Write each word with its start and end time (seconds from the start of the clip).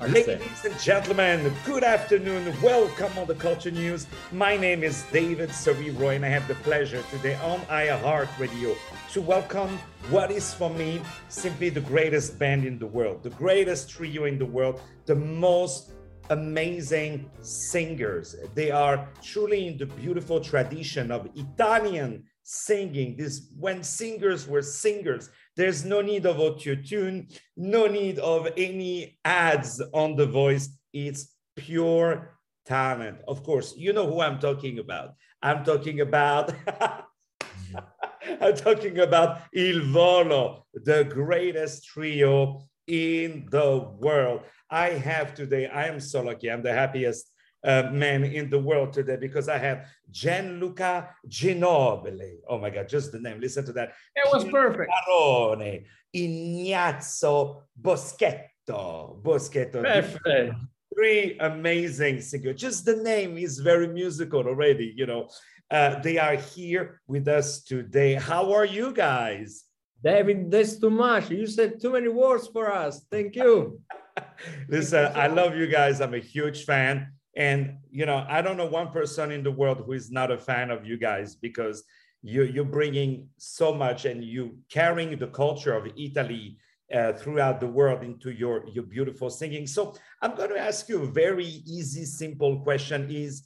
Ladies 0.00 0.64
and 0.64 0.78
gentlemen, 0.78 1.52
good 1.66 1.82
afternoon. 1.82 2.54
Welcome 2.62 3.18
on 3.18 3.26
the 3.26 3.34
Culture 3.34 3.72
News. 3.72 4.06
My 4.30 4.56
name 4.56 4.84
is 4.84 5.04
David 5.10 5.48
Serero, 5.48 6.14
and 6.14 6.24
I 6.24 6.28
have 6.28 6.46
the 6.46 6.54
pleasure 6.54 7.02
today 7.10 7.34
on 7.42 7.58
iHeart 7.62 8.28
Radio 8.38 8.76
to 9.12 9.20
welcome 9.20 9.76
what 10.10 10.30
is 10.30 10.54
for 10.54 10.70
me 10.70 11.02
simply 11.28 11.68
the 11.68 11.80
greatest 11.80 12.38
band 12.38 12.64
in 12.64 12.78
the 12.78 12.86
world, 12.86 13.24
the 13.24 13.30
greatest 13.30 13.90
trio 13.90 14.26
in 14.26 14.38
the 14.38 14.46
world, 14.46 14.80
the 15.04 15.16
most 15.16 15.90
amazing 16.30 17.28
singers. 17.40 18.36
They 18.54 18.70
are 18.70 19.08
truly 19.20 19.66
in 19.66 19.78
the 19.78 19.86
beautiful 19.86 20.40
tradition 20.40 21.10
of 21.10 21.28
Italian 21.34 22.22
singing. 22.44 23.16
This 23.16 23.52
when 23.58 23.82
singers 23.82 24.46
were 24.46 24.62
singers. 24.62 25.30
There's 25.58 25.84
no 25.84 26.02
need 26.02 26.24
of 26.24 26.38
auto-tune, 26.38 27.26
no 27.56 27.88
need 27.88 28.20
of 28.20 28.46
any 28.56 29.18
ads 29.24 29.82
on 29.92 30.14
the 30.14 30.24
voice. 30.24 30.68
It's 30.92 31.34
pure 31.56 32.38
talent. 32.64 33.18
Of 33.26 33.42
course, 33.42 33.74
you 33.76 33.92
know 33.92 34.06
who 34.06 34.20
I'm 34.20 34.38
talking 34.38 34.78
about. 34.78 35.14
I'm 35.42 35.64
talking 35.64 36.00
about 36.00 36.54
I'm 38.40 38.54
talking 38.54 39.00
about 39.00 39.40
Il 39.52 39.80
Volo, 39.86 40.64
the 40.74 41.02
greatest 41.02 41.86
trio 41.86 42.62
in 42.86 43.48
the 43.50 43.84
world. 43.98 44.42
I 44.70 44.90
have 44.90 45.34
today, 45.34 45.66
I 45.66 45.88
am 45.88 45.98
so 45.98 46.22
lucky. 46.22 46.52
I'm 46.52 46.62
the 46.62 46.72
happiest 46.72 47.32
uh, 47.64 47.90
man 47.92 48.24
in 48.24 48.50
the 48.50 48.58
world 48.58 48.92
today 48.92 49.16
because 49.16 49.48
I 49.48 49.58
have 49.58 49.86
Gianluca 50.10 51.10
Ginoble. 51.26 52.38
Oh 52.48 52.58
my 52.58 52.70
God, 52.70 52.88
just 52.88 53.12
the 53.12 53.20
name. 53.20 53.40
Listen 53.40 53.64
to 53.66 53.72
that. 53.72 53.92
It 54.14 54.28
was 54.32 54.44
perfect. 54.44 54.90
Barone, 55.06 55.84
Ignazio 56.14 57.62
Boschetto. 57.80 59.22
Boschetto. 59.22 59.82
Perfect. 59.82 60.54
Three 60.94 61.36
amazing 61.38 62.20
singers. 62.20 62.60
Just 62.60 62.84
the 62.84 62.96
name 62.96 63.38
is 63.38 63.58
very 63.58 63.88
musical 63.88 64.46
already, 64.46 64.92
you 64.96 65.06
know. 65.06 65.28
Uh, 65.70 66.00
they 66.00 66.16
are 66.16 66.34
here 66.34 67.00
with 67.06 67.28
us 67.28 67.62
today. 67.62 68.14
How 68.14 68.52
are 68.52 68.64
you 68.64 68.92
guys? 68.92 69.64
David, 70.02 70.50
that's 70.50 70.78
too 70.78 70.90
much. 70.90 71.30
You 71.30 71.46
said 71.46 71.80
too 71.80 71.92
many 71.92 72.08
words 72.08 72.46
for 72.46 72.72
us. 72.72 73.04
Thank 73.10 73.36
you. 73.36 73.80
Listen, 74.68 75.12
I 75.14 75.26
love 75.26 75.56
you 75.56 75.66
guys. 75.66 76.00
I'm 76.00 76.14
a 76.14 76.18
huge 76.18 76.64
fan. 76.64 77.12
And, 77.38 77.78
you 77.88 78.04
know, 78.04 78.26
I 78.28 78.42
don't 78.42 78.56
know 78.56 78.66
one 78.66 78.90
person 78.90 79.30
in 79.30 79.44
the 79.44 79.52
world 79.52 79.84
who 79.86 79.92
is 79.92 80.10
not 80.10 80.32
a 80.32 80.36
fan 80.36 80.72
of 80.72 80.84
you 80.84 80.98
guys 80.98 81.36
because 81.36 81.84
you, 82.20 82.42
you're 82.42 82.64
bringing 82.64 83.28
so 83.36 83.72
much 83.72 84.06
and 84.06 84.24
you 84.24 84.58
carrying 84.68 85.16
the 85.16 85.28
culture 85.28 85.72
of 85.72 85.86
Italy 85.96 86.58
uh, 86.92 87.12
throughout 87.12 87.60
the 87.60 87.66
world 87.68 88.02
into 88.02 88.32
your, 88.32 88.66
your 88.74 88.82
beautiful 88.82 89.30
singing. 89.30 89.68
So 89.68 89.94
I'm 90.20 90.34
going 90.34 90.50
to 90.50 90.58
ask 90.58 90.88
you 90.88 91.04
a 91.04 91.06
very 91.06 91.46
easy, 91.46 92.04
simple 92.06 92.58
question 92.60 93.08
is, 93.08 93.44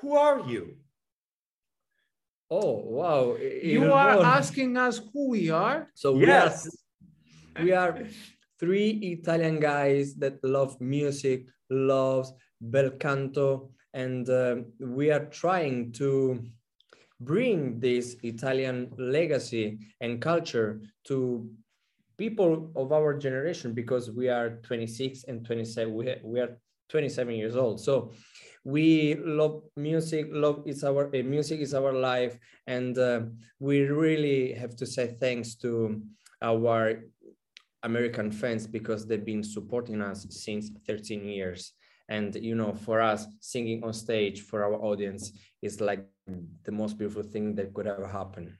who 0.00 0.16
are 0.16 0.40
you? 0.48 0.76
Oh, 2.50 2.80
wow. 2.86 3.36
You 3.62 3.92
are 3.92 4.24
asking 4.24 4.78
us 4.78 4.98
who 5.12 5.28
we 5.30 5.50
are? 5.50 5.90
So 5.92 6.14
we 6.14 6.24
Yes. 6.24 6.66
are, 6.66 7.62
we 7.62 7.72
are 7.72 8.08
three 8.58 8.90
Italian 9.20 9.60
guys 9.60 10.14
that 10.14 10.42
love 10.42 10.80
music, 10.80 11.44
loves 11.68 12.32
bel 12.60 12.90
canto, 12.90 13.70
and 13.94 14.28
uh, 14.28 14.56
we 14.80 15.10
are 15.10 15.26
trying 15.26 15.92
to 15.92 16.42
bring 17.20 17.80
this 17.80 18.16
Italian 18.22 18.92
legacy 18.98 19.78
and 20.00 20.20
culture 20.20 20.80
to 21.04 21.48
people 22.18 22.70
of 22.76 22.92
our 22.92 23.16
generation 23.16 23.72
because 23.72 24.10
we 24.10 24.28
are 24.28 24.58
26 24.62 25.24
and 25.24 25.44
27 25.44 25.94
we, 25.94 26.14
we 26.22 26.40
are 26.40 26.58
27 26.88 27.34
years 27.34 27.56
old. 27.56 27.80
So 27.80 28.12
we 28.66 29.14
love 29.14 29.62
music 29.76 30.26
love 30.32 30.60
is 30.66 30.82
our 30.82 31.06
uh, 31.14 31.22
music 31.22 31.60
is 31.60 31.72
our 31.72 31.92
life 31.92 32.36
and 32.66 32.98
uh, 32.98 33.20
we 33.60 33.82
really 33.82 34.52
have 34.54 34.74
to 34.74 34.84
say 34.84 35.16
thanks 35.20 35.54
to 35.54 36.02
our 36.42 37.04
american 37.84 38.28
fans 38.32 38.66
because 38.66 39.06
they've 39.06 39.24
been 39.24 39.44
supporting 39.44 40.02
us 40.02 40.26
since 40.30 40.72
13 40.84 41.28
years 41.28 41.74
and 42.08 42.34
you 42.36 42.54
know 42.54 42.72
for 42.72 43.00
us 43.00 43.26
singing 43.40 43.82
on 43.84 43.92
stage 43.92 44.42
for 44.42 44.62
our 44.64 44.74
audience 44.74 45.32
is 45.62 45.80
like 45.80 46.04
the 46.64 46.72
most 46.72 46.98
beautiful 46.98 47.22
thing 47.22 47.54
that 47.54 47.72
could 47.74 47.86
ever 47.86 48.06
happen. 48.06 48.58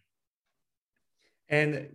And 1.48 1.88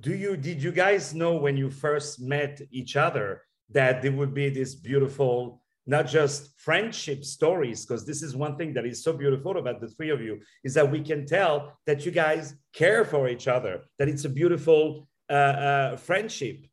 do 0.00 0.14
you 0.14 0.36
did 0.36 0.62
you 0.62 0.72
guys 0.72 1.14
know 1.14 1.36
when 1.36 1.56
you 1.56 1.70
first 1.70 2.20
met 2.20 2.60
each 2.70 2.96
other 2.96 3.42
that 3.70 4.02
there 4.02 4.12
would 4.12 4.34
be 4.34 4.48
this 4.48 4.74
beautiful 4.74 5.60
not 5.88 6.06
just 6.06 6.58
friendship 6.58 7.24
stories? 7.24 7.84
Because 7.84 8.04
this 8.04 8.22
is 8.22 8.34
one 8.36 8.56
thing 8.56 8.74
that 8.74 8.86
is 8.86 9.02
so 9.02 9.12
beautiful 9.12 9.56
about 9.56 9.80
the 9.80 9.88
three 9.88 10.10
of 10.10 10.20
you 10.20 10.40
is 10.64 10.74
that 10.74 10.90
we 10.90 11.00
can 11.00 11.26
tell 11.26 11.78
that 11.86 12.04
you 12.04 12.12
guys 12.12 12.54
care 12.72 13.04
for 13.04 13.28
each 13.28 13.48
other 13.48 13.82
that 13.98 14.08
it's 14.08 14.24
a 14.24 14.28
beautiful 14.28 15.08
uh, 15.28 15.32
uh, 15.32 15.96
friendship 15.96 16.66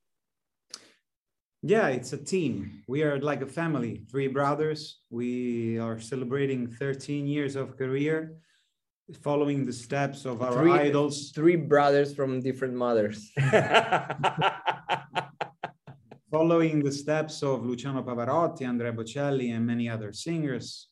Yeah, 1.66 1.88
it's 1.88 2.12
a 2.12 2.18
team. 2.18 2.84
We 2.90 3.04
are 3.04 3.20
like 3.22 3.42
a 3.42 3.48
family, 3.48 4.02
three 4.12 4.28
brothers. 4.28 5.00
We 5.10 5.80
are 5.80 5.98
celebrating 5.98 6.68
13 6.68 7.26
years 7.26 7.56
of 7.56 7.78
career, 7.78 8.36
following 9.22 9.66
the 9.66 9.72
steps 9.72 10.26
of 10.26 10.42
our 10.42 10.52
Three- 10.62 10.72
idols, 10.74 11.32
three 11.32 11.56
brothers 11.56 12.14
from 12.14 12.42
different 12.42 12.74
mothers 12.74 13.32
following 16.32 16.84
the 16.84 16.92
steps 16.92 17.42
of 17.44 17.66
Luciano 17.66 18.02
Pavarotti, 18.04 18.64
Andrea 18.68 18.92
Bocelli, 18.92 19.56
and 19.56 19.66
many 19.66 19.88
other 19.88 20.12
singers. 20.12 20.90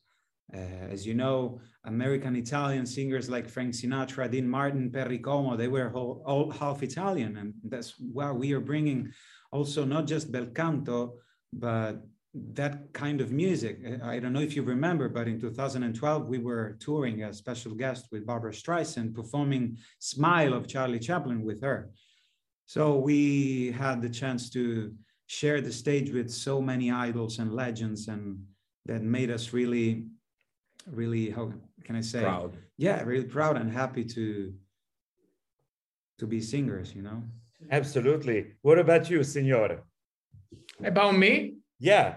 Uh, 0.54 0.58
as 0.92 1.06
you 1.06 1.14
know, 1.14 1.60
American 1.86 2.36
Italian 2.36 2.86
singers 2.86 3.30
like 3.30 3.50
Frank 3.50 3.74
Sinatra, 3.74 4.30
Dean 4.30 4.48
Martin, 4.48 4.92
Perry 4.92 5.18
Como, 5.18 5.56
they 5.58 5.68
were 5.68 5.92
all, 5.94 6.22
all 6.26 6.52
half 6.52 6.84
Italian. 6.84 7.38
And 7.38 7.54
that's 7.64 7.96
why 8.00 8.32
we 8.32 8.54
are 8.54 8.60
bringing 8.60 9.12
also 9.52 9.86
not 9.86 10.08
just 10.08 10.32
bel 10.32 10.48
canto, 10.48 11.16
but 11.54 12.04
that 12.34 12.94
kind 12.94 13.20
of 13.20 13.32
music. 13.32 13.80
I 14.04 14.20
don't 14.20 14.32
know 14.32 14.40
if 14.40 14.56
you 14.56 14.64
remember, 14.64 15.10
but 15.10 15.28
in 15.28 15.40
2012, 15.40 16.28
we 16.28 16.38
were 16.38 16.78
touring 16.80 17.24
as 17.24 17.38
special 17.38 17.74
guest 17.76 18.08
with 18.12 18.26
Barbra 18.26 18.54
Streisand, 18.54 19.14
performing 19.14 19.78
Smile 20.00 20.54
of 20.54 20.68
Charlie 20.68 21.00
Chaplin 21.00 21.44
with 21.44 21.62
her. 21.62 21.92
So 22.68 22.96
we 22.96 23.72
had 23.72 24.02
the 24.02 24.10
chance 24.10 24.50
to 24.52 24.94
share 25.28 25.60
the 25.60 25.74
stage 25.74 26.12
with 26.12 26.30
so 26.30 26.62
many 26.62 26.90
idols 26.90 27.40
and 27.40 27.54
legends, 27.54 28.08
and 28.08 28.40
that 28.86 29.02
made 29.02 29.30
us 29.30 29.52
really, 29.52 30.06
really, 30.90 31.30
how 31.30 31.52
can 31.84 31.98
I 31.98 32.02
say? 32.02 32.22
proud 32.22 32.56
Yeah, 32.78 33.04
really 33.04 33.26
proud 33.26 33.58
and 33.58 33.70
happy 33.72 34.06
to 34.06 34.54
to 36.20 36.28
be 36.28 36.40
singers, 36.40 36.94
you 36.96 37.02
know. 37.02 37.24
Absolutely 37.70 38.54
what 38.62 38.80
about 38.80 39.10
you 39.10 39.24
signore 39.24 39.84
About 40.84 41.16
me? 41.18 41.58
yeah 41.80 42.16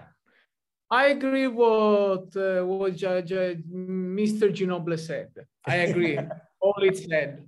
I 0.89 1.07
agree 1.07 1.47
what 1.47 2.35
uh, 2.37 2.61
what 2.63 2.95
Judge, 2.95 3.31
uh, 3.33 3.55
Mr. 3.67 4.53
Ginoble 4.53 4.97
said. 4.99 5.29
I 5.65 5.77
agree. 5.89 6.17
All 6.61 6.75
it 6.83 6.97
said. 6.97 7.43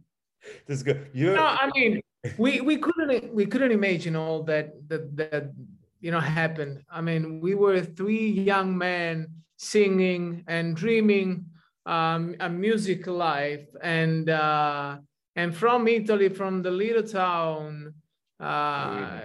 this 0.65 0.77
is 0.77 0.83
good 0.83 1.09
you 1.13 1.33
No, 1.33 1.45
I 1.45 1.69
mean, 1.75 2.01
we 2.37 2.61
we 2.61 2.77
couldn't 2.77 3.33
we 3.33 3.45
couldn't 3.45 3.71
imagine 3.71 4.15
all 4.15 4.41
that 4.43 4.73
that 4.89 5.15
that 5.17 5.53
you 6.01 6.09
know 6.11 6.19
happened. 6.19 6.81
I 6.89 7.01
mean, 7.01 7.39
we 7.39 7.53
were 7.53 7.79
three 7.81 8.27
young 8.51 8.77
men 8.77 9.15
singing 9.57 10.43
and 10.47 10.75
dreaming 10.75 11.45
um, 11.85 12.35
a 12.39 12.49
music 12.49 13.05
life, 13.07 13.67
and 13.81 14.29
uh, 14.29 14.97
and 15.37 15.55
from 15.55 15.87
Italy, 15.87 16.29
from 16.29 16.63
the 16.63 16.71
little 16.71 17.03
town, 17.03 17.93
uh, 18.39 19.19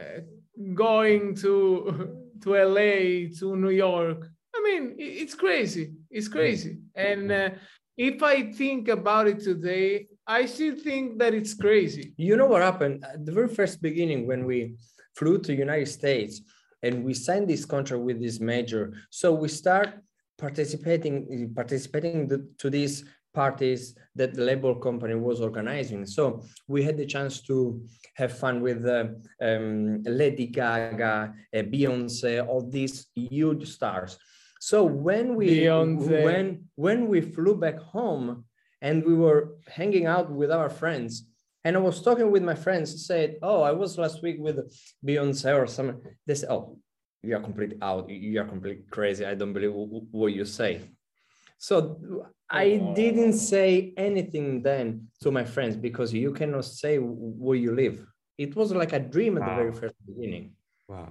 going 0.75 1.35
to 1.37 2.19
to 2.43 2.51
LA, 2.55 3.31
to 3.39 3.57
New 3.57 3.71
York. 3.71 4.29
I 4.55 4.61
mean, 4.63 4.95
it's 4.99 5.35
crazy. 5.35 5.95
It's 6.11 6.29
crazy. 6.29 6.79
And 6.95 7.33
uh, 7.33 7.51
if 7.97 8.23
I 8.23 8.53
think 8.53 8.89
about 8.89 9.27
it 9.27 9.41
today, 9.41 10.09
I 10.27 10.47
still 10.47 10.77
think 10.77 11.19
that 11.19 11.35
it's 11.35 11.55
crazy. 11.55 12.13
You 12.17 12.37
know 12.37 12.47
what 12.47 12.63
happened 12.63 13.05
at 13.05 13.25
the 13.25 13.33
very 13.33 13.49
first 13.49 13.81
beginning 13.81 14.27
when 14.27 14.45
we 14.45 14.75
flew 15.17 15.39
to 15.39 15.55
United 15.55 15.89
States 15.89 16.43
and 16.83 17.05
we 17.05 17.15
signed 17.15 17.49
this 17.49 17.65
contract 17.65 18.03
with 18.03 18.21
this 18.21 18.39
major. 18.41 18.93
So 19.11 19.33
we 19.33 19.49
start 19.49 19.89
participating 20.37 21.53
participating 21.55 22.29
to 22.59 22.69
these 22.69 23.05
parties 23.33 23.95
that 24.15 24.35
the 24.35 24.43
label 24.43 24.75
company 24.75 25.15
was 25.15 25.41
organizing. 25.41 26.07
So 26.07 26.43
we 26.69 26.83
had 26.83 26.97
the 26.97 27.07
chance 27.07 27.41
to 27.43 27.83
have 28.15 28.37
fun 28.37 28.61
with 28.61 28.87
uh, 28.87 29.07
um, 29.41 30.03
Lady 30.03 30.47
Gaga, 30.47 31.35
uh, 31.55 31.59
Beyonce, 31.59 32.47
all 32.47 32.69
these 32.69 33.07
huge 33.15 33.69
stars. 33.69 34.19
So 34.61 34.85
when 34.85 35.35
we 35.35 35.61
Beyonce. 35.61 36.25
when 36.25 36.65
when 36.77 37.09
we 37.09 37.21
flew 37.21 37.57
back 37.57 37.79
home 37.79 38.45
and 38.81 39.05
we 39.05 39.15
were 39.15 39.57
hanging 39.67 40.07
out 40.07 40.31
with 40.31 40.53
our 40.53 40.71
friends, 40.71 41.27
and 41.65 41.77
I 41.77 41.81
was 41.81 42.03
talking 42.03 42.31
with 42.31 42.43
my 42.43 42.55
friends, 42.55 43.07
said, 43.07 43.39
"Oh, 43.43 43.63
I 43.63 43.73
was 43.73 43.99
last 43.99 44.23
week 44.23 44.37
with 44.39 44.59
Beyonce 45.05 45.59
or 45.59 45.67
something." 45.67 45.99
They 46.27 46.35
said, 46.35 46.51
"Oh, 46.51 46.79
you 47.23 47.37
are 47.37 47.41
completely 47.41 47.79
out. 47.83 48.09
You 48.11 48.41
are 48.41 48.45
completely 48.45 48.85
crazy. 48.91 49.25
I 49.25 49.35
don't 49.35 49.53
believe 49.53 49.73
what 49.75 50.33
you 50.33 50.45
say. 50.45 50.81
So 51.59 52.27
I 52.53 52.77
didn't 52.95 53.33
say 53.33 53.95
anything 53.97 54.63
then 54.63 55.09
to 55.23 55.31
my 55.31 55.45
friends 55.45 55.75
because 55.75 56.13
you 56.13 56.33
cannot 56.33 56.67
say 56.67 56.99
where 56.99 57.57
you 57.57 57.75
live. 57.75 58.07
It 58.37 58.55
was 58.55 58.73
like 58.73 58.93
a 58.93 59.01
dream 59.01 59.39
at 59.39 59.43
wow. 59.43 59.49
the 59.49 59.55
very 59.55 59.73
first 59.73 59.95
beginning. 60.07 60.53
Wow. 60.87 61.09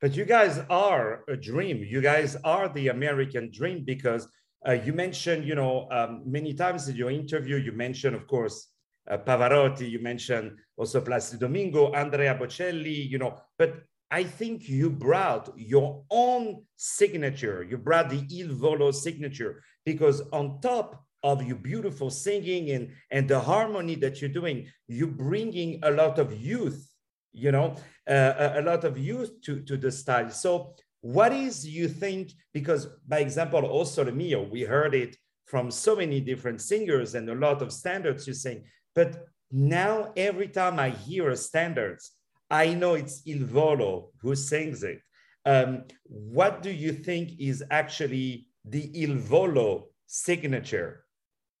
But 0.00 0.16
you 0.16 0.24
guys 0.24 0.60
are 0.70 1.24
a 1.28 1.36
dream. 1.36 1.78
You 1.78 2.00
guys 2.00 2.36
are 2.44 2.68
the 2.68 2.88
American 2.88 3.50
dream 3.50 3.84
because 3.84 4.28
uh, 4.66 4.72
you 4.72 4.92
mentioned, 4.92 5.44
you 5.44 5.54
know, 5.54 5.88
um, 5.90 6.22
many 6.24 6.54
times 6.54 6.88
in 6.88 6.96
your 6.96 7.10
interview, 7.10 7.56
you 7.56 7.72
mentioned, 7.72 8.14
of 8.14 8.26
course, 8.26 8.68
uh, 9.10 9.18
Pavarotti, 9.18 9.90
you 9.90 9.98
mentioned 10.00 10.56
also 10.76 11.00
Placido 11.00 11.40
Domingo, 11.40 11.92
Andrea 11.92 12.34
Bocelli, 12.34 13.08
you 13.08 13.18
know, 13.18 13.38
but 13.58 13.82
I 14.10 14.22
think 14.22 14.68
you 14.68 14.90
brought 14.90 15.52
your 15.56 16.04
own 16.10 16.62
signature. 16.76 17.62
You 17.62 17.78
brought 17.78 18.10
the 18.10 18.24
Il 18.30 18.54
Volo 18.54 18.90
signature 18.92 19.62
because 19.84 20.22
on 20.32 20.60
top 20.60 21.04
of 21.22 21.42
your 21.42 21.56
beautiful 21.56 22.10
singing 22.10 22.70
and, 22.70 22.90
and 23.10 23.28
the 23.28 23.40
harmony 23.40 23.94
that 23.94 24.20
you're 24.20 24.30
doing, 24.30 24.66
you're 24.88 25.08
bringing 25.08 25.80
a 25.82 25.90
lot 25.90 26.18
of 26.18 26.38
youth, 26.38 26.86
you 27.32 27.50
know, 27.50 27.74
uh, 28.08 28.52
a, 28.56 28.62
lot 28.62 28.84
of 28.84 28.98
youth 28.98 29.40
to, 29.40 29.60
to 29.60 29.76
the 29.78 29.90
style. 29.90 30.28
So 30.30 30.74
what 31.00 31.32
is 31.32 31.66
you 31.66 31.88
think, 31.88 32.32
because 32.52 32.86
by 33.08 33.20
example, 33.20 33.64
also 33.64 34.04
Mio, 34.10 34.42
we 34.42 34.62
heard 34.62 34.94
it 34.94 35.16
from 35.46 35.70
so 35.70 35.96
many 35.96 36.20
different 36.20 36.60
singers 36.60 37.14
and 37.14 37.28
a 37.28 37.34
lot 37.34 37.62
of 37.62 37.72
standards 37.72 38.26
you 38.26 38.34
sing, 38.34 38.64
but 38.94 39.26
now 39.50 40.12
every 40.16 40.48
time 40.48 40.78
I 40.78 40.90
hear 40.90 41.30
a 41.30 41.36
standards, 41.36 42.12
I 42.50 42.74
know 42.74 42.94
it's 42.94 43.22
Il 43.26 43.46
Volo 43.46 44.10
who 44.20 44.34
sings 44.34 44.82
it. 44.82 45.00
Um, 45.46 45.84
what 46.04 46.62
do 46.62 46.70
you 46.70 46.92
think 46.92 47.38
is 47.38 47.62
actually 47.70 48.48
the 48.64 48.90
Il 49.02 49.16
Volo 49.16 49.88
signature? 50.06 51.04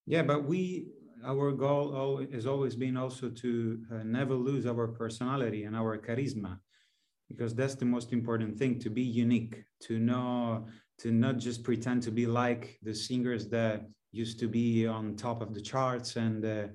Yeah, 0.06 0.22
but 0.22 0.44
we, 0.44 0.88
our 1.24 1.52
goal 1.52 2.26
has 2.32 2.46
always 2.46 2.76
been 2.76 2.96
also 2.96 3.30
to 3.30 3.78
uh, 3.92 4.02
never 4.04 4.34
lose 4.34 4.66
our 4.66 4.88
personality 4.88 5.64
and 5.64 5.76
our 5.76 5.98
charisma, 5.98 6.58
because 7.28 7.54
that's 7.54 7.74
the 7.74 7.84
most 7.84 8.12
important 8.12 8.58
thing 8.58 8.78
to 8.80 8.90
be 8.90 9.02
unique, 9.02 9.64
to 9.80 9.98
know, 9.98 10.66
to 10.98 11.10
not 11.10 11.38
just 11.38 11.64
pretend 11.64 12.02
to 12.02 12.10
be 12.10 12.26
like 12.26 12.78
the 12.82 12.94
singers 12.94 13.48
that 13.48 13.86
used 14.12 14.38
to 14.40 14.48
be 14.48 14.86
on 14.86 15.16
top 15.16 15.42
of 15.42 15.54
the 15.54 15.60
charts 15.60 16.16
and 16.16 16.44
uh, 16.44 16.66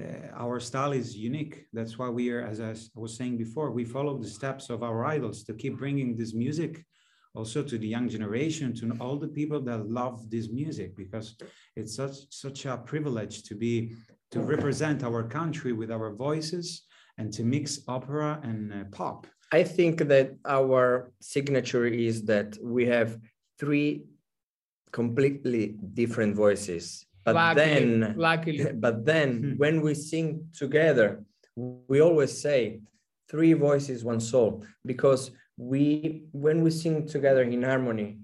uh, 0.00 0.28
our 0.36 0.60
style 0.60 0.92
is 0.92 1.16
unique. 1.16 1.66
That's 1.72 1.98
why 1.98 2.08
we 2.08 2.30
are, 2.30 2.42
as 2.42 2.60
I 2.60 2.74
was 2.94 3.16
saying 3.16 3.36
before, 3.36 3.72
we 3.72 3.84
follow 3.84 4.16
the 4.16 4.28
steps 4.28 4.70
of 4.70 4.84
our 4.84 5.04
idols 5.04 5.42
to 5.44 5.54
keep 5.54 5.78
bringing 5.78 6.16
this 6.16 6.34
music 6.34 6.84
also 7.38 7.62
to 7.62 7.78
the 7.78 7.86
young 7.86 8.08
generation, 8.08 8.74
to 8.74 8.84
all 9.00 9.16
the 9.16 9.32
people 9.38 9.60
that 9.60 9.88
love 9.88 10.28
this 10.28 10.48
music, 10.48 10.96
because 10.96 11.36
it's 11.76 11.94
such 11.94 12.16
such 12.44 12.66
a 12.66 12.76
privilege 12.92 13.36
to 13.48 13.54
be 13.54 13.74
to 14.32 14.40
represent 14.40 14.98
our 15.08 15.22
country 15.38 15.72
with 15.80 15.90
our 15.96 16.10
voices 16.26 16.66
and 17.18 17.32
to 17.36 17.42
mix 17.54 17.66
opera 17.96 18.40
and 18.42 18.60
uh, 18.72 18.76
pop. 18.98 19.26
I 19.58 19.62
think 19.76 19.94
that 20.12 20.28
our 20.58 21.12
signature 21.20 21.86
is 21.86 22.16
that 22.32 22.48
we 22.76 22.84
have 22.86 23.10
three 23.60 24.04
completely 25.00 25.64
different 26.00 26.34
voices 26.34 26.84
but 27.24 27.34
luckily, 27.34 27.64
then 27.64 28.14
luckily 28.16 28.72
but 28.86 29.04
then 29.04 29.28
hmm. 29.42 29.52
when 29.62 29.82
we 29.82 29.92
sing 29.94 30.26
together 30.62 31.08
we 31.90 32.00
always 32.00 32.32
say 32.46 32.80
three 33.30 33.52
voices 33.52 34.02
one 34.02 34.20
soul 34.20 34.64
because 34.86 35.30
we 35.58 36.24
when 36.32 36.62
we 36.62 36.70
sing 36.70 37.06
together 37.06 37.42
in 37.42 37.62
harmony 37.62 38.18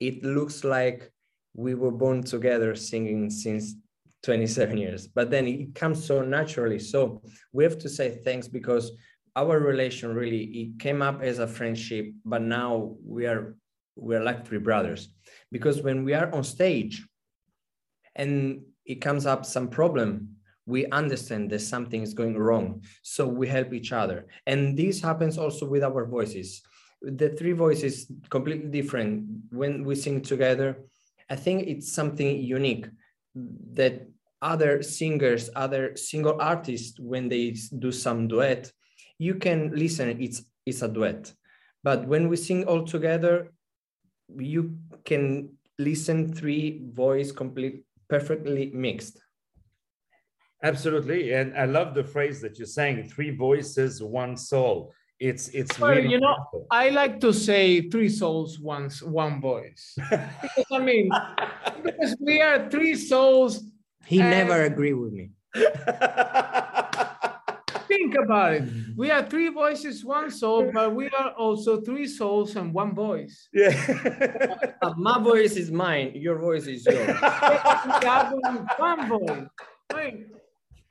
it 0.00 0.24
looks 0.24 0.64
like 0.64 1.12
we 1.54 1.74
were 1.74 1.92
born 1.92 2.22
together 2.22 2.74
singing 2.74 3.30
since 3.30 3.76
27 4.22 4.78
years. 4.78 5.06
But 5.06 5.30
then 5.30 5.46
it 5.46 5.74
comes 5.74 6.04
so 6.04 6.22
naturally. 6.22 6.78
So 6.78 7.22
we 7.52 7.64
have 7.64 7.78
to 7.78 7.88
say 7.88 8.20
thanks 8.24 8.48
because 8.48 8.92
our 9.36 9.58
relation 9.58 10.14
really 10.14 10.42
it 10.42 10.78
came 10.78 11.02
up 11.02 11.22
as 11.22 11.38
a 11.38 11.46
friendship 11.46 12.12
but 12.24 12.42
now 12.42 12.96
we 13.02 13.26
are 13.26 13.56
we're 13.96 14.22
like 14.22 14.46
three 14.46 14.58
brothers. 14.58 15.08
Because 15.50 15.82
when 15.82 16.04
we 16.04 16.14
are 16.14 16.34
on 16.34 16.44
stage 16.44 17.06
and 18.16 18.62
it 18.84 18.96
comes 18.96 19.26
up 19.26 19.44
some 19.44 19.68
problem 19.68 20.36
we 20.66 20.86
understand 20.86 21.50
that 21.50 21.60
something 21.60 22.02
is 22.02 22.14
going 22.14 22.38
wrong 22.38 22.82
so 23.02 23.26
we 23.26 23.48
help 23.48 23.72
each 23.72 23.92
other. 23.92 24.26
And 24.46 24.76
this 24.76 25.00
happens 25.00 25.38
also 25.38 25.66
with 25.66 25.82
our 25.82 26.06
voices. 26.06 26.62
The 27.02 27.30
three 27.30 27.52
voices 27.52 28.10
completely 28.30 28.70
different. 28.70 29.24
When 29.50 29.84
we 29.84 29.94
sing 29.94 30.22
together 30.22 30.84
i 31.30 31.36
think 31.36 31.66
it's 31.66 31.92
something 31.92 32.38
unique 32.38 32.86
that 33.34 34.06
other 34.42 34.82
singers 34.82 35.48
other 35.56 35.96
single 35.96 36.36
artists 36.40 36.98
when 37.00 37.28
they 37.28 37.56
do 37.78 37.90
some 37.92 38.28
duet 38.28 38.70
you 39.18 39.34
can 39.36 39.70
listen 39.74 40.20
it's 40.20 40.42
it's 40.64 40.82
a 40.82 40.88
duet. 40.88 41.32
But 41.82 42.06
when 42.06 42.28
we 42.28 42.36
sing 42.36 42.64
all 42.64 42.84
together 42.84 43.52
you 44.38 44.78
can 45.04 45.50
listen 45.78 46.32
three 46.32 46.82
voice 46.92 47.32
complete 47.32 47.84
perfectly 48.08 48.70
mixed. 48.74 49.18
Absolutely, 50.62 51.32
and 51.32 51.56
I 51.56 51.64
love 51.64 51.94
the 51.94 52.04
phrase 52.04 52.40
that 52.42 52.58
you're 52.58 52.66
saying: 52.66 53.08
three 53.08 53.30
voices, 53.30 54.02
one 54.02 54.36
soul. 54.36 54.92
It's 55.18 55.48
it's 55.48 55.78
well, 55.78 55.90
really 55.90 56.08
you 56.08 56.20
know, 56.20 56.36
I 56.70 56.90
like 56.90 57.20
to 57.20 57.32
say 57.32 57.88
three 57.88 58.08
souls, 58.08 58.58
one 58.58 58.90
one 59.04 59.40
voice. 59.40 59.96
because 60.10 60.66
I 60.72 60.78
mean, 60.78 61.10
because 61.82 62.16
we 62.20 62.40
are 62.40 62.68
three 62.70 62.94
souls. 62.94 63.64
He 64.04 64.20
and... 64.20 64.30
never 64.30 64.62
agreed 64.64 64.94
with 64.94 65.12
me. 65.12 65.30
think 67.92 68.14
about 68.14 68.54
it. 68.54 68.64
We 68.96 69.10
are 69.10 69.22
three 69.22 69.48
voices, 69.48 70.04
one 70.04 70.30
soul, 70.30 70.70
but 70.72 70.94
we 70.94 71.08
are 71.10 71.30
also 71.32 71.80
three 71.80 72.06
souls 72.06 72.56
and 72.56 72.72
one 72.72 72.94
voice. 72.94 73.48
Yeah. 73.52 73.74
uh, 74.82 74.94
my 74.96 75.18
voice 75.18 75.56
is 75.56 75.70
mine. 75.70 76.12
Your 76.14 76.38
voice 76.38 76.66
is 76.66 76.86
yours. 76.86 77.20
one 78.78 79.08
voice. 79.08 79.48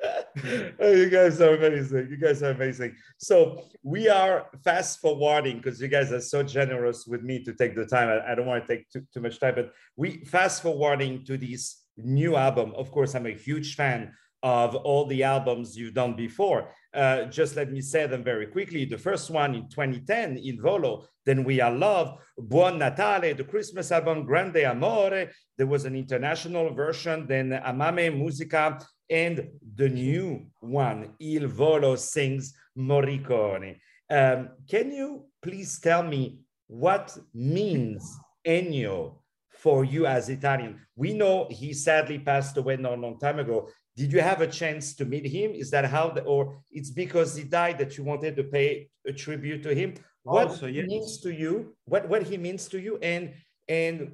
you 0.44 1.10
guys 1.10 1.42
are 1.42 1.56
amazing. 1.56 2.08
You 2.10 2.18
guys 2.18 2.42
are 2.44 2.52
amazing. 2.52 2.96
So 3.18 3.64
we 3.84 4.10
are 4.10 4.48
fast 4.64 5.00
forwarding 5.00 5.58
because 5.58 5.82
you 5.82 5.88
guys 5.88 6.12
are 6.12 6.22
so 6.22 6.44
generous 6.44 7.06
with 7.06 7.22
me 7.24 7.44
to 7.44 7.54
take 7.54 7.76
the 7.76 7.86
time. 7.86 8.10
I, 8.10 8.32
I 8.32 8.36
don't 8.36 8.46
want 8.46 8.68
to 8.68 8.76
take 8.76 8.90
too, 8.90 9.06
too 9.14 9.22
much 9.22 9.40
time, 9.40 9.56
but 9.56 9.72
we 9.96 10.24
fast 10.26 10.62
forwarding 10.62 11.26
to 11.26 11.38
this 11.38 11.84
new 11.98 12.36
album. 12.36 12.74
Of 12.76 12.92
course, 12.92 13.16
I'm 13.16 13.26
a 13.26 13.32
huge 13.32 13.76
fan 13.76 14.14
of 14.44 14.76
all 14.76 15.06
the 15.06 15.24
albums 15.24 15.78
you've 15.78 15.94
done 15.94 16.16
before. 16.16 16.70
Uh, 16.94 17.26
just 17.26 17.56
let 17.56 17.72
me 17.72 17.80
say 17.80 18.08
them 18.08 18.24
very 18.24 18.48
quickly. 18.48 18.86
The 18.86 18.98
first 18.98 19.30
one 19.30 19.56
in 19.56 19.70
2010, 19.70 20.38
Il 20.38 20.62
Volo, 20.62 21.06
Then 21.26 21.44
We 21.44 21.62
Are 21.62 21.72
Love, 21.72 22.18
Buon 22.38 22.80
Natale, 22.80 23.34
the 23.34 23.44
Christmas 23.44 23.92
album 23.92 24.26
Grande 24.26 24.66
Amore. 24.66 25.30
There 25.58 25.68
was 25.68 25.86
an 25.86 25.96
international 25.96 26.74
version, 26.74 27.28
then 27.28 27.52
Amame 27.66 28.18
Musica, 28.18 28.80
and 29.10 29.48
the 29.76 29.90
new 29.90 30.48
one, 30.60 31.14
Il 31.20 31.48
Volo 31.48 31.96
sings 31.96 32.54
Morricone. 32.78 33.78
Um, 34.10 34.50
can 34.70 34.92
you 34.92 35.26
please 35.42 35.80
tell 35.80 36.04
me 36.04 36.42
what 36.68 37.18
means 37.34 38.18
Ennio 38.46 39.20
for 39.50 39.86
you 39.86 40.06
as 40.06 40.30
Italian? 40.30 40.80
We 40.96 41.14
know 41.14 41.48
he 41.50 41.74
sadly 41.74 42.20
passed 42.20 42.58
away 42.58 42.78
not 42.78 42.98
a 42.98 43.02
long 43.02 43.20
time 43.20 43.40
ago, 43.40 43.70
did 43.96 44.14
you 44.14 44.22
have 44.22 44.42
a 44.42 44.48
chance 44.48 44.94
to 44.96 45.06
meet 45.06 45.26
him? 45.26 45.52
Is 45.52 45.70
that 45.72 45.86
how, 45.86 46.10
the, 46.10 46.22
or 46.24 46.64
it's 46.72 46.90
because 46.90 47.36
he 47.36 47.44
died 47.44 47.78
that 47.80 47.98
you 47.98 48.04
wanted 48.04 48.36
to 48.38 48.44
pay 48.44 48.90
a 49.06 49.14
tribute 49.14 49.64
to 49.64 49.76
him? 49.76 49.96
What 50.24 50.48
also, 50.48 50.68
yes. 50.68 50.88
means 50.88 51.20
to 51.22 51.34
you? 51.34 51.76
What 51.86 52.08
what 52.08 52.24
he 52.24 52.38
means 52.38 52.68
to 52.70 52.80
you, 52.80 52.98
and 53.02 53.34
and 53.68 54.14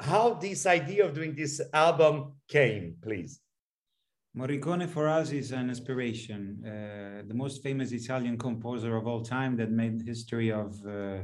how 0.00 0.34
this 0.34 0.66
idea 0.66 1.04
of 1.04 1.14
doing 1.14 1.34
this 1.34 1.60
album 1.72 2.32
came, 2.48 2.96
please. 3.02 3.40
Morricone 4.36 4.88
for 4.88 5.08
us 5.08 5.30
is 5.30 5.52
an 5.52 5.68
inspiration, 5.68 6.64
uh, 6.64 7.22
the 7.28 7.34
most 7.34 7.62
famous 7.62 7.92
Italian 7.92 8.38
composer 8.38 8.96
of 8.96 9.06
all 9.06 9.20
time 9.20 9.56
that 9.58 9.70
made 9.70 10.00
history 10.00 10.50
of 10.50 10.74
uh, 10.86 11.18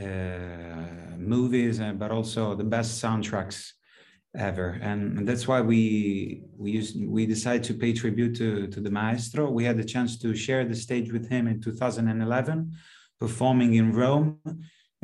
uh, 0.00 1.16
movies, 1.18 1.78
uh, 1.78 1.92
but 1.92 2.10
also 2.10 2.54
the 2.54 2.64
best 2.64 3.02
soundtracks 3.02 3.72
ever. 4.36 4.78
And 4.80 5.26
that's 5.28 5.46
why 5.46 5.60
we 5.60 6.42
we 6.56 6.70
used 6.72 6.96
we 7.06 7.26
decided 7.26 7.64
to 7.64 7.74
pay 7.74 7.92
tribute 7.92 8.34
to 8.36 8.66
to 8.68 8.80
the 8.80 8.90
maestro. 8.90 9.50
We 9.50 9.64
had 9.64 9.76
the 9.76 9.84
chance 9.84 10.18
to 10.18 10.34
share 10.34 10.64
the 10.64 10.74
stage 10.74 11.12
with 11.12 11.28
him 11.28 11.46
in 11.46 11.60
2011 11.60 12.72
performing 13.20 13.74
in 13.74 13.92
rome 13.92 14.40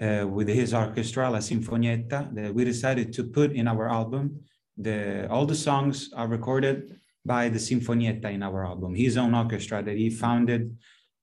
uh, 0.02 0.26
with 0.26 0.48
his 0.48 0.74
orchestra 0.74 1.30
la 1.30 1.38
sinfonietta 1.38 2.34
that 2.34 2.54
we 2.54 2.64
decided 2.64 3.12
to 3.12 3.24
put 3.24 3.52
in 3.52 3.68
our 3.68 3.88
album. 3.88 4.40
The 4.76 5.28
all 5.28 5.46
the 5.46 5.54
songs 5.54 6.10
are 6.14 6.28
recorded 6.28 6.76
by 7.24 7.48
the 7.48 7.58
sinfonietta 7.58 8.32
in 8.32 8.42
our 8.42 8.64
album 8.64 8.94
his 8.94 9.16
own 9.16 9.34
orchestra 9.34 9.82
that 9.82 9.96
he 9.96 10.08
founded 10.08 10.62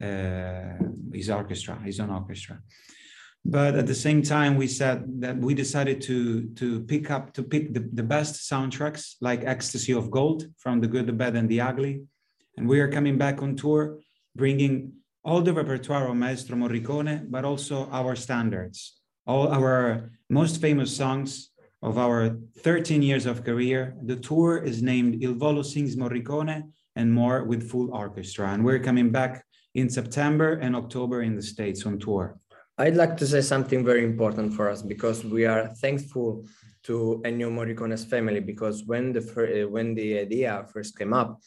uh, 0.01 0.77
his 1.13 1.29
orchestra 1.29 1.79
his 1.83 1.99
own 1.99 2.11
orchestra 2.11 2.59
but 3.45 3.75
at 3.75 3.85
the 3.85 3.93
same 3.93 4.23
time 4.23 4.57
we 4.57 4.67
said 4.67 5.05
that 5.21 5.37
we 5.37 5.53
decided 5.53 6.01
to 6.01 6.47
to 6.55 6.81
pick 6.81 7.11
up 7.11 7.31
to 7.33 7.43
pick 7.43 7.73
the, 7.73 7.87
the 7.93 8.03
best 8.03 8.49
soundtracks 8.49 9.15
like 9.21 9.43
ecstasy 9.43 9.93
of 9.93 10.09
gold 10.09 10.47
from 10.57 10.81
the 10.81 10.87
good 10.87 11.05
the 11.05 11.13
bad 11.13 11.35
and 11.35 11.47
the 11.47 11.61
ugly. 11.61 12.01
And 12.57 12.67
we 12.67 12.79
are 12.79 12.89
coming 12.89 13.17
back 13.17 13.43
on 13.43 13.55
tour 13.55 13.99
bringing 14.35 14.93
all 15.23 15.41
the 15.41 15.53
repertoire 15.53 16.07
of 16.07 16.15
maestro 16.15 16.57
morricone 16.57 17.29
but 17.29 17.45
also 17.45 17.87
our 17.91 18.15
standards 18.15 18.99
all 19.27 19.47
our 19.47 20.11
most 20.29 20.59
famous 20.59 20.95
songs 20.95 21.51
of 21.83 21.99
our 21.99 22.37
13 22.59 23.03
years 23.03 23.27
of 23.27 23.43
career. 23.43 23.95
The 24.03 24.15
tour 24.15 24.57
is 24.57 24.81
named 24.81 25.21
il 25.21 25.35
volo 25.35 25.61
sings 25.61 25.95
morricone 25.95 26.63
and 26.95 27.13
more 27.13 27.43
with 27.43 27.69
full 27.69 27.93
orchestra. 27.93 28.53
And 28.53 28.65
we're 28.65 28.79
coming 28.79 29.11
back 29.11 29.45
in 29.75 29.89
september 29.89 30.53
and 30.53 30.75
october 30.75 31.21
in 31.21 31.35
the 31.35 31.41
states 31.41 31.85
on 31.85 31.99
tour 31.99 32.39
I'd 32.77 32.97
like 32.97 33.15
to 33.17 33.27
say 33.27 33.39
something 33.39 33.85
very 33.85 34.03
important 34.03 34.53
for 34.53 34.69
us 34.69 34.81
because 34.81 35.23
we 35.23 35.45
are 35.45 35.67
thankful 35.67 36.45
to 36.83 37.21
Ennio 37.23 37.49
Morricone's 37.49 38.03
family 38.03 38.41
because 38.41 38.83
when 38.83 39.13
the 39.13 39.21
uh, 39.21 39.69
when 39.69 39.95
the 39.95 40.19
idea 40.19 40.65
first 40.73 40.97
came 40.97 41.13
up, 41.13 41.39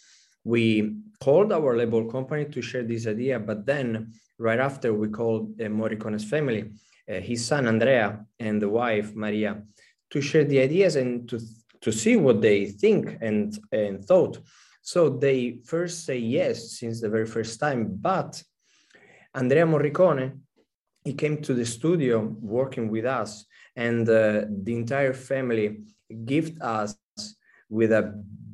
we 0.45 0.95
called 1.21 1.53
our 1.53 1.77
label 1.77 2.11
company 2.11 2.47
to 2.47 2.63
share 2.63 2.83
this 2.83 3.07
idea, 3.07 3.39
but 3.39 3.67
then 3.67 4.13
right 4.39 4.59
after 4.59 4.95
we 4.95 5.09
called 5.09 5.61
uh, 5.61 5.69
Morricone's 5.69 6.25
family, 6.25 6.73
uh, 7.11 7.21
his 7.21 7.45
son 7.45 7.69
Andrea 7.69 8.25
and 8.41 8.63
the 8.63 8.69
wife 8.71 9.15
Maria, 9.15 9.63
to 10.11 10.23
share 10.23 10.45
the 10.45 10.61
ideas 10.61 10.97
and 10.97 11.29
to 11.29 11.39
to 11.83 11.93
see 11.93 12.17
what 12.17 12.41
they 12.41 12.65
think 12.65 13.19
and 13.21 13.59
and 13.71 14.03
thought. 14.03 14.39
So 14.81 15.11
they 15.11 15.61
first 15.67 16.07
say 16.07 16.17
yes 16.17 16.79
since 16.79 17.03
the 17.03 17.11
very 17.11 17.27
first 17.27 17.61
time, 17.61 17.99
but 18.01 18.43
Andrea 19.35 19.67
Morricone 19.67 20.41
he 21.09 21.15
came 21.15 21.37
to 21.41 21.55
the 21.55 21.65
studio 21.65 22.17
working 22.59 22.87
with 22.95 23.07
us 23.21 23.31
and 23.77 24.07
uh, 24.09 24.45
the 24.67 24.75
entire 24.83 25.15
family 25.31 25.67
gifted 26.31 26.61
us 26.61 26.91
with 27.71 27.91
a 27.93 28.03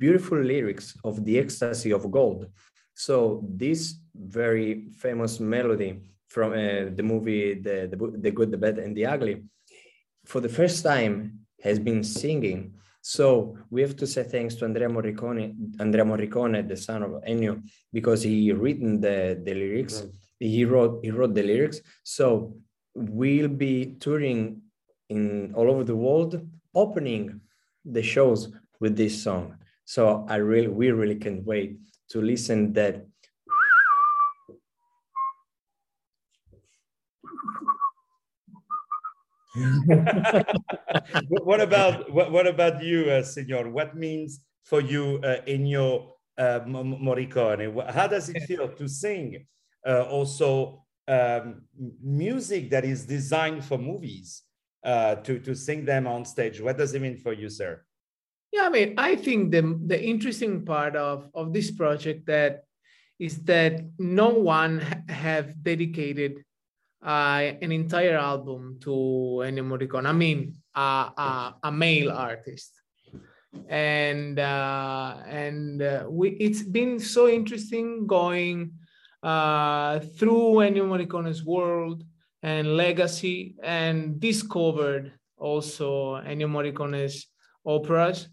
beautiful 0.04 0.38
lyrics 0.52 0.86
of 1.08 1.14
the 1.24 1.36
ecstasy 1.44 1.90
of 1.98 2.02
gold 2.18 2.40
so 3.06 3.16
this 3.62 3.80
very 4.14 4.68
famous 5.04 5.32
melody 5.40 5.90
from 6.34 6.52
uh, 6.52 6.84
the 6.98 7.04
movie 7.12 7.54
the, 7.66 7.76
the, 7.90 7.96
the 8.24 8.30
good 8.30 8.50
the 8.52 8.60
bad 8.64 8.78
and 8.78 8.96
the 8.96 9.04
ugly 9.14 9.36
for 10.24 10.40
the 10.40 10.54
first 10.60 10.78
time 10.84 11.14
has 11.66 11.78
been 11.88 12.02
singing 12.04 12.60
so 13.16 13.58
we 13.70 13.82
have 13.82 13.96
to 13.96 14.06
say 14.06 14.22
thanks 14.22 14.54
to 14.54 14.64
Andrea 14.64 14.88
Morricone, 14.88 15.44
Andrea 15.78 16.06
Morricone, 16.06 16.66
the 16.66 16.74
son 16.74 17.02
of 17.02 17.10
Ennio, 17.28 17.62
because 17.92 18.22
he 18.22 18.50
written 18.50 18.98
the, 18.98 19.38
the 19.44 19.52
lyrics. 19.52 20.04
He 20.48 20.64
wrote 20.64 21.00
he 21.02 21.10
wrote 21.10 21.34
the 21.34 21.42
lyrics. 21.42 21.80
So 22.02 22.56
we'll 22.94 23.48
be 23.48 23.96
touring 24.00 24.62
in 25.08 25.52
all 25.54 25.70
over 25.70 25.84
the 25.84 25.96
world 25.96 26.40
opening 26.74 27.40
the 27.84 28.02
shows 28.02 28.52
with 28.80 28.96
this 28.96 29.22
song. 29.22 29.56
So 29.84 30.26
i 30.28 30.36
really 30.36 30.68
we 30.68 30.90
really 30.90 31.16
can't 31.16 31.44
wait 31.44 31.78
to 32.10 32.20
listen 32.20 32.72
that. 32.74 33.06
What 41.28 41.60
about 41.60 42.10
what, 42.10 42.32
what 42.32 42.46
about 42.46 42.82
you 42.82 43.10
uh, 43.10 43.22
senor? 43.22 43.70
What 43.70 43.94
means 43.94 44.40
for 44.64 44.80
you 44.80 45.20
uh, 45.22 45.42
in 45.46 45.66
your 45.66 46.14
uh, 46.36 46.60
Morricone? 46.66 47.70
How 47.92 48.08
does 48.08 48.28
it 48.28 48.42
feel 48.44 48.66
to 48.68 48.88
sing 48.88 49.46
also 49.86 50.84
um, 51.08 51.62
music 52.02 52.70
that 52.70 52.84
is 52.84 53.04
designed 53.04 53.64
for 53.64 53.78
movies 53.78 54.42
uh, 54.84 55.16
to, 55.16 55.38
to 55.38 55.54
sing 55.54 55.84
them 55.84 56.06
on 56.06 56.24
stage. 56.24 56.60
What 56.60 56.78
does 56.78 56.94
it 56.94 57.02
mean 57.02 57.18
for 57.18 57.32
you, 57.32 57.48
sir? 57.48 57.82
Yeah, 58.52 58.66
I 58.66 58.70
mean, 58.70 58.94
I 58.96 59.16
think 59.16 59.50
the, 59.50 59.78
the 59.86 60.00
interesting 60.00 60.64
part 60.64 60.94
of, 60.96 61.28
of 61.34 61.52
this 61.52 61.70
project 61.70 62.26
that 62.26 62.64
is 63.18 63.42
that 63.44 63.80
no 63.98 64.28
one 64.28 64.80
have 65.08 65.62
dedicated 65.62 66.44
uh, 67.04 67.52
an 67.60 67.72
entire 67.72 68.16
album 68.16 68.78
to 68.82 68.90
Ennio 69.44 69.64
Morricone. 69.64 70.06
I 70.06 70.12
mean, 70.12 70.54
uh, 70.74 71.10
a, 71.16 71.54
a 71.64 71.72
male 71.72 72.10
artist, 72.10 72.80
and 73.68 74.38
uh, 74.38 75.16
and 75.28 75.82
uh, 75.82 76.06
we, 76.08 76.30
it's 76.30 76.62
been 76.62 76.98
so 76.98 77.28
interesting 77.28 78.06
going 78.06 78.72
uh, 79.24 80.00
through 80.18 80.60
Ennio 80.60 80.86
Morricone's 80.86 81.42
world 81.42 82.04
and 82.42 82.76
legacy 82.76 83.56
and 83.62 84.20
discovered 84.20 85.12
also 85.38 86.16
Ennio 86.16 86.48
Morricone's 86.48 87.26
operas. 87.64 88.28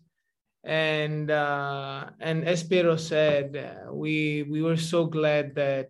And 0.63 1.31
uh, 1.31 2.11
and 2.19 2.45
as 2.45 2.61
Piero 2.63 2.97
said, 2.97 3.55
uh, 3.55 3.93
we 3.93 4.43
we 4.43 4.61
were 4.61 4.77
so 4.77 5.05
glad 5.05 5.55
that 5.55 5.89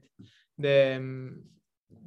the 0.57 0.95
um, 0.95 1.43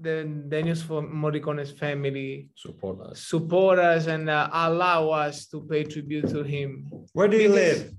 the 0.01 0.25
Ennio 0.49 1.11
Morricone's 1.13 1.73
family 1.73 2.49
support 2.55 3.01
us, 3.01 3.21
support 3.21 3.79
us, 3.79 4.07
and 4.07 4.31
uh, 4.31 4.49
allow 4.53 5.11
us 5.11 5.47
to 5.49 5.61
pay 5.61 5.85
tribute 5.85 6.29
to 6.29 6.43
him. 6.43 6.89
Where 7.13 7.29
do 7.29 7.37
you 7.37 7.51
because, 7.51 7.81
live? 7.81 7.93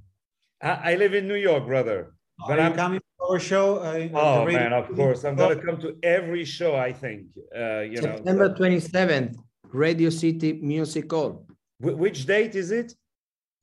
I, 0.64 0.94
I 0.94 0.96
live 0.96 1.14
in 1.14 1.28
New 1.28 1.36
York, 1.36 1.68
brother. 1.68 2.16
But 2.48 2.60
I'm 2.60 2.74
coming 2.74 3.00
our 3.30 3.40
show. 3.40 3.78
Uh, 3.78 4.10
oh 4.14 4.46
man, 4.46 4.74
of 4.74 4.94
course, 4.96 5.24
I'm 5.24 5.36
gonna 5.36 5.56
come 5.56 5.78
to 5.80 5.98
every 6.04 6.46
show. 6.46 6.76
I 6.76 6.92
think 6.94 7.28
uh, 7.56 7.82
you 7.82 7.98
September 7.98 8.50
know. 8.50 8.56
September 8.56 9.08
27th, 9.30 9.36
Radio 9.72 10.10
City 10.10 10.54
Music 10.62 11.12
Hall. 11.12 11.46
Wh 11.82 11.98
which 11.98 12.26
date 12.26 12.56
is 12.56 12.72
it? 12.72 12.94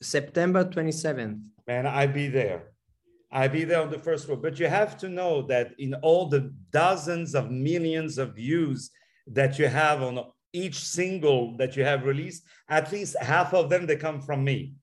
September 0.02 0.64
27th. 0.64 1.40
Man, 1.66 1.86
I'll 1.86 2.08
be 2.08 2.28
there. 2.28 2.72
I'll 3.30 3.48
be 3.48 3.64
there 3.64 3.80
on 3.80 3.90
the 3.90 3.98
first 3.98 4.28
row. 4.28 4.36
But 4.36 4.58
you 4.58 4.66
have 4.66 4.98
to 4.98 5.08
know 5.08 5.42
that 5.42 5.72
in 5.78 5.94
all 6.02 6.26
the 6.26 6.52
dozens 6.70 7.34
of 7.34 7.50
millions 7.50 8.18
of 8.18 8.34
views 8.34 8.90
that 9.28 9.58
you 9.58 9.68
have 9.68 10.02
on 10.02 10.18
each 10.52 10.78
single 10.84 11.56
that 11.56 11.76
you 11.76 11.84
have 11.84 12.04
released, 12.04 12.42
at 12.68 12.92
least 12.92 13.16
half 13.20 13.54
of 13.54 13.70
them 13.70 13.86
they 13.86 13.96
come 13.96 14.20
from 14.20 14.44
me. 14.44 14.74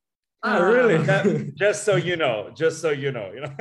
Ah, 0.41 0.59
really? 0.59 0.97
That, 1.03 1.53
just 1.55 1.83
so 1.83 1.95
you 1.95 2.15
know, 2.15 2.49
just 2.55 2.81
so 2.81 2.91
you 2.91 3.11
know, 3.11 3.31
you 3.33 3.41
know. 3.41 3.53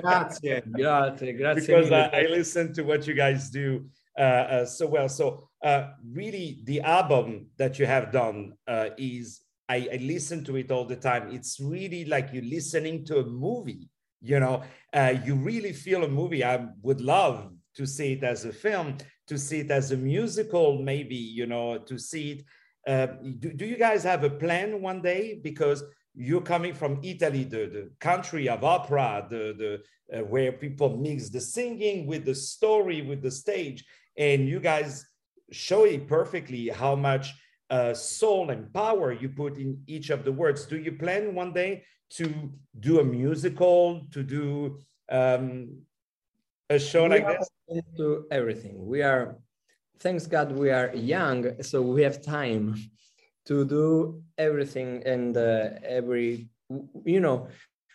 grazie, 0.00 0.62
grazie, 0.72 1.32
grazie. 1.32 1.66
Because 1.66 1.90
I, 1.90 2.08
I, 2.08 2.26
listen 2.30 2.72
to 2.74 2.82
what 2.82 3.06
you 3.06 3.14
guys 3.14 3.50
do 3.50 3.86
uh, 4.16 4.22
uh, 4.22 4.64
so 4.64 4.86
well. 4.86 5.08
So 5.08 5.48
uh, 5.64 5.88
really, 6.12 6.60
the 6.64 6.82
album 6.82 7.46
that 7.56 7.78
you 7.80 7.86
have 7.86 8.12
done 8.12 8.52
uh, 8.68 8.90
is 8.96 9.40
I, 9.68 9.88
I, 9.92 9.96
listen 9.96 10.44
to 10.44 10.56
it 10.56 10.70
all 10.70 10.84
the 10.84 10.96
time. 10.96 11.30
It's 11.32 11.58
really 11.58 12.04
like 12.04 12.30
you're 12.32 12.44
listening 12.44 13.04
to 13.06 13.18
a 13.18 13.26
movie. 13.26 13.88
You 14.20 14.38
know, 14.38 14.62
uh, 14.92 15.14
you 15.24 15.34
really 15.34 15.72
feel 15.72 16.04
a 16.04 16.08
movie. 16.08 16.44
I 16.44 16.66
would 16.82 17.00
love 17.00 17.50
to 17.76 17.86
see 17.86 18.12
it 18.12 18.22
as 18.22 18.44
a 18.44 18.52
film, 18.52 18.98
to 19.26 19.38
see 19.38 19.60
it 19.60 19.70
as 19.70 19.90
a 19.90 19.96
musical, 19.96 20.80
maybe. 20.80 21.16
You 21.16 21.46
know, 21.46 21.78
to 21.78 21.98
see 21.98 22.32
it. 22.32 22.44
Uh, 22.86 23.06
do, 23.38 23.52
do 23.52 23.66
you 23.66 23.76
guys 23.76 24.04
have 24.04 24.22
a 24.22 24.30
plan 24.30 24.80
one 24.80 25.02
day? 25.02 25.40
Because 25.42 25.82
you're 26.20 26.42
coming 26.42 26.74
from 26.74 27.00
Italy, 27.02 27.44
the, 27.44 27.62
the 27.76 27.90
country 27.98 28.46
of 28.46 28.62
opera, 28.62 29.26
the, 29.30 29.54
the, 29.62 30.18
uh, 30.18 30.22
where 30.24 30.52
people 30.52 30.98
mix 30.98 31.30
the 31.30 31.40
singing 31.40 32.06
with 32.06 32.26
the 32.26 32.34
story, 32.34 33.00
with 33.00 33.22
the 33.22 33.30
stage. 33.30 33.84
And 34.18 34.46
you 34.46 34.60
guys 34.60 35.06
show 35.50 35.84
it 35.84 36.06
perfectly 36.06 36.68
how 36.68 36.94
much 36.94 37.32
uh, 37.70 37.94
soul 37.94 38.50
and 38.50 38.70
power 38.74 39.12
you 39.12 39.30
put 39.30 39.56
in 39.56 39.82
each 39.86 40.10
of 40.10 40.24
the 40.24 40.32
words. 40.32 40.66
Do 40.66 40.76
you 40.76 40.92
plan 40.92 41.34
one 41.34 41.54
day 41.54 41.84
to 42.18 42.52
do 42.78 43.00
a 43.00 43.04
musical, 43.04 44.06
to 44.10 44.22
do 44.22 44.78
um, 45.10 45.78
a 46.68 46.78
show 46.78 47.04
we 47.04 47.08
like 47.08 47.38
this? 47.38 47.48
To 47.96 48.26
everything. 48.30 48.74
We 48.84 49.00
are, 49.00 49.38
thanks 50.00 50.26
God, 50.26 50.52
we 50.52 50.70
are 50.70 50.94
young, 50.94 51.62
so 51.62 51.80
we 51.80 52.02
have 52.02 52.20
time 52.20 52.74
to 53.46 53.64
do 53.64 54.22
everything 54.38 55.02
and 55.06 55.36
uh, 55.36 55.70
every 55.82 56.48
you 57.04 57.20
know 57.20 57.48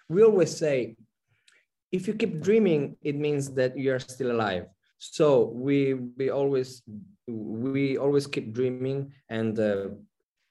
we 0.10 0.24
always 0.24 0.56
say 0.56 0.96
if 1.92 2.08
you 2.08 2.14
keep 2.14 2.42
dreaming 2.42 2.96
it 3.02 3.16
means 3.16 3.54
that 3.54 3.78
you 3.78 3.94
are 3.94 4.00
still 4.00 4.32
alive. 4.32 4.66
So 4.98 5.52
we 5.54 5.94
we 6.18 6.30
always 6.30 6.82
we 7.28 7.98
always 7.98 8.28
keep 8.28 8.54
dreaming 8.54 9.14
and 9.30 9.58
uh, 9.60 9.90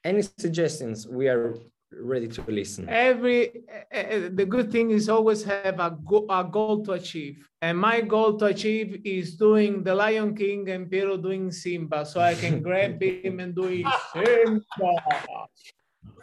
any 0.03 0.21
suggestions 0.21 1.07
we 1.07 1.27
are 1.27 1.55
ready 1.91 2.27
to 2.27 2.43
listen. 2.47 2.89
Every 2.89 3.63
uh, 3.93 4.29
the 4.33 4.45
good 4.45 4.71
thing 4.71 4.91
is 4.91 5.09
always 5.09 5.43
have 5.43 5.79
a, 5.79 5.97
go, 6.05 6.25
a 6.29 6.43
goal 6.43 6.83
to 6.85 6.93
achieve, 6.93 7.47
and 7.61 7.77
my 7.77 8.01
goal 8.01 8.37
to 8.37 8.45
achieve 8.45 9.01
is 9.05 9.35
doing 9.35 9.83
the 9.83 9.95
Lion 9.95 10.35
King 10.35 10.69
and 10.69 10.89
Piero 10.89 11.17
doing 11.17 11.51
Simba, 11.51 12.05
so 12.05 12.19
I 12.19 12.35
can 12.35 12.61
grab 12.61 13.01
him 13.01 13.39
and 13.39 13.55
do 13.55 13.83
Simba. 14.13 14.61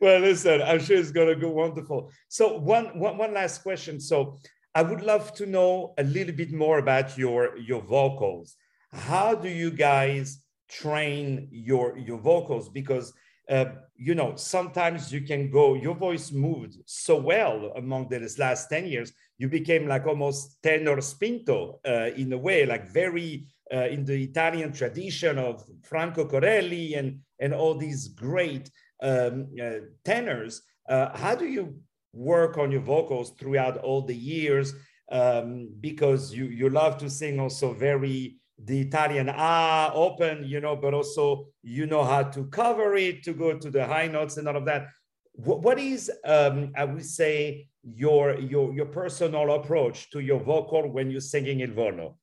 well, 0.00 0.20
listen, 0.20 0.62
I'm 0.62 0.80
sure 0.80 0.96
it's 0.96 1.10
gonna 1.10 1.36
go 1.36 1.50
wonderful. 1.50 2.10
So 2.28 2.58
one, 2.58 2.98
one, 2.98 3.16
one 3.18 3.34
last 3.34 3.62
question. 3.62 4.00
So 4.00 4.38
I 4.74 4.82
would 4.82 5.02
love 5.02 5.34
to 5.34 5.46
know 5.46 5.94
a 5.98 6.04
little 6.04 6.34
bit 6.34 6.52
more 6.52 6.78
about 6.78 7.18
your 7.18 7.56
your 7.58 7.82
vocals. 7.82 8.56
How 8.92 9.34
do 9.34 9.48
you 9.48 9.70
guys 9.70 10.42
train 10.70 11.48
your 11.50 11.98
your 11.98 12.18
vocals? 12.18 12.68
Because 12.68 13.12
uh, 13.48 13.66
you 13.96 14.14
know 14.14 14.36
sometimes 14.36 15.12
you 15.12 15.22
can 15.22 15.50
go. 15.50 15.74
Your 15.74 15.94
voice 15.94 16.32
moved 16.32 16.76
so 16.86 17.16
well 17.16 17.72
among 17.76 18.08
the 18.08 18.20
last 18.38 18.68
ten 18.68 18.86
years. 18.86 19.12
You 19.38 19.48
became 19.48 19.88
like 19.88 20.06
almost 20.06 20.62
tenor 20.62 20.98
spinto 21.00 21.80
uh, 21.86 22.10
in 22.16 22.32
a 22.32 22.38
way, 22.38 22.64
like 22.64 22.88
very 22.88 23.46
uh, 23.72 23.88
in 23.88 24.04
the 24.04 24.22
Italian 24.22 24.72
tradition 24.72 25.38
of 25.38 25.64
Franco 25.82 26.24
Corelli 26.24 26.94
and 26.94 27.20
and 27.40 27.52
all 27.52 27.74
these 27.74 28.08
great 28.08 28.70
um, 29.02 29.48
uh, 29.62 29.80
tenors. 30.04 30.62
Uh, 30.88 31.16
how 31.16 31.34
do 31.34 31.46
you 31.46 31.74
work 32.12 32.58
on 32.58 32.70
your 32.70 32.80
vocals 32.80 33.32
throughout 33.38 33.76
all 33.78 34.02
the 34.02 34.16
years 34.16 34.74
um, 35.10 35.68
because 35.80 36.32
you 36.34 36.46
you 36.46 36.68
love 36.68 36.98
to 36.98 37.10
sing 37.10 37.40
also 37.40 37.72
very 37.72 38.36
the 38.64 38.80
Italian 38.80 39.30
ah 39.34 39.92
open, 39.94 40.44
you 40.44 40.60
know, 40.60 40.76
but 40.76 40.94
also 40.94 41.46
you 41.62 41.86
know 41.86 42.04
how 42.04 42.22
to 42.22 42.44
cover 42.46 42.94
it 42.94 43.22
to 43.24 43.32
go 43.32 43.58
to 43.58 43.70
the 43.70 43.86
high 43.86 44.06
notes 44.06 44.36
and 44.36 44.48
all 44.48 44.56
of 44.56 44.64
that. 44.66 44.88
what, 45.34 45.62
what 45.62 45.78
is 45.78 46.10
um, 46.24 46.72
I 46.76 46.84
would 46.84 47.06
say 47.06 47.68
your 47.82 48.38
your 48.38 48.72
your 48.74 48.86
personal 48.86 49.54
approach 49.54 50.10
to 50.10 50.20
your 50.20 50.40
vocal 50.40 50.88
when 50.90 51.10
you're 51.10 51.20
singing 51.34 51.60
il 51.60 51.72
volo? 51.72 52.18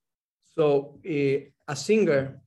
So 0.56 1.00
uh, 1.06 1.40
a 1.68 1.76
singer 1.76 2.42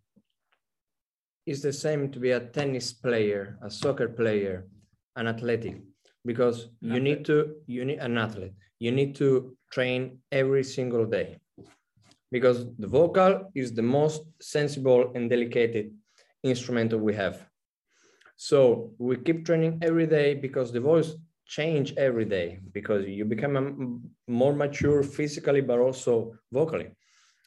is 1.47 1.62
the 1.62 1.73
same 1.73 2.11
to 2.12 2.18
be 2.20 2.32
a 2.32 2.40
tennis 2.40 2.92
player, 2.92 3.59
a 3.62 3.70
soccer 3.70 4.09
player, 4.09 4.66
an 5.16 5.26
athletic 5.26 5.76
because 6.25 6.68
an 6.82 6.94
you 6.94 7.00
need 7.00 7.25
to 7.25 7.54
you 7.66 7.85
need 7.85 7.99
an 7.99 8.18
athlete 8.18 8.52
you 8.78 8.92
need 8.92 9.14
to 9.14 9.56
train 9.73 10.18
every 10.32 10.64
single 10.64 11.06
day 11.06 11.38
because 12.31 12.67
the 12.79 12.87
vocal 12.87 13.51
is 13.55 13.73
the 13.73 13.83
most 13.83 14.23
sensible 14.41 15.13
and 15.15 15.31
delicate 15.31 15.93
instrument 16.43 16.93
we 16.99 17.15
have 17.15 17.47
so 18.37 18.93
we 18.99 19.17
keep 19.17 19.45
training 19.45 19.79
every 19.83 20.07
day 20.07 20.35
because 20.35 20.73
the 20.73 20.81
voice 20.81 21.13
change 21.47 21.93
every 21.97 22.25
day 22.25 22.61
because 22.73 23.05
you 23.07 23.25
become 23.25 24.01
more 24.29 24.55
mature 24.55 25.03
physically 25.03 25.61
but 25.61 25.79
also 25.79 26.33
vocally 26.53 26.91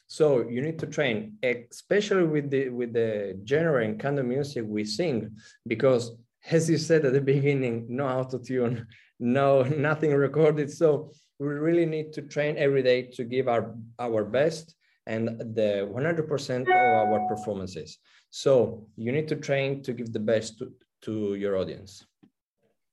so 0.06 0.46
you 0.48 0.60
need 0.60 0.78
to 0.78 0.86
train 0.86 1.36
especially 1.42 2.24
with 2.24 2.50
the 2.50 2.68
with 2.68 2.92
the 2.92 3.38
genre 3.48 3.82
and 3.84 3.98
kind 3.98 4.18
of 4.18 4.26
music 4.26 4.62
we 4.66 4.84
sing 4.84 5.34
because 5.66 6.12
as 6.50 6.68
you 6.68 6.78
said 6.78 7.04
at 7.04 7.12
the 7.12 7.20
beginning, 7.20 7.86
no 7.88 8.06
auto 8.06 8.38
tune, 8.38 8.86
no 9.18 9.62
nothing 9.62 10.12
recorded. 10.12 10.70
So 10.70 11.12
we 11.38 11.48
really 11.48 11.86
need 11.86 12.12
to 12.14 12.22
train 12.22 12.56
every 12.56 12.82
day 12.82 13.02
to 13.16 13.24
give 13.24 13.48
our 13.48 13.74
our 13.98 14.24
best 14.24 14.74
and 15.06 15.28
the 15.54 15.86
100% 15.92 16.62
of 16.62 16.68
our 16.68 17.28
performances. 17.28 17.98
So 18.30 18.86
you 18.96 19.12
need 19.12 19.28
to 19.28 19.36
train 19.36 19.82
to 19.82 19.92
give 19.92 20.14
the 20.14 20.20
best 20.20 20.58
to, 20.58 20.72
to 21.02 21.34
your 21.34 21.58
audience. 21.58 22.06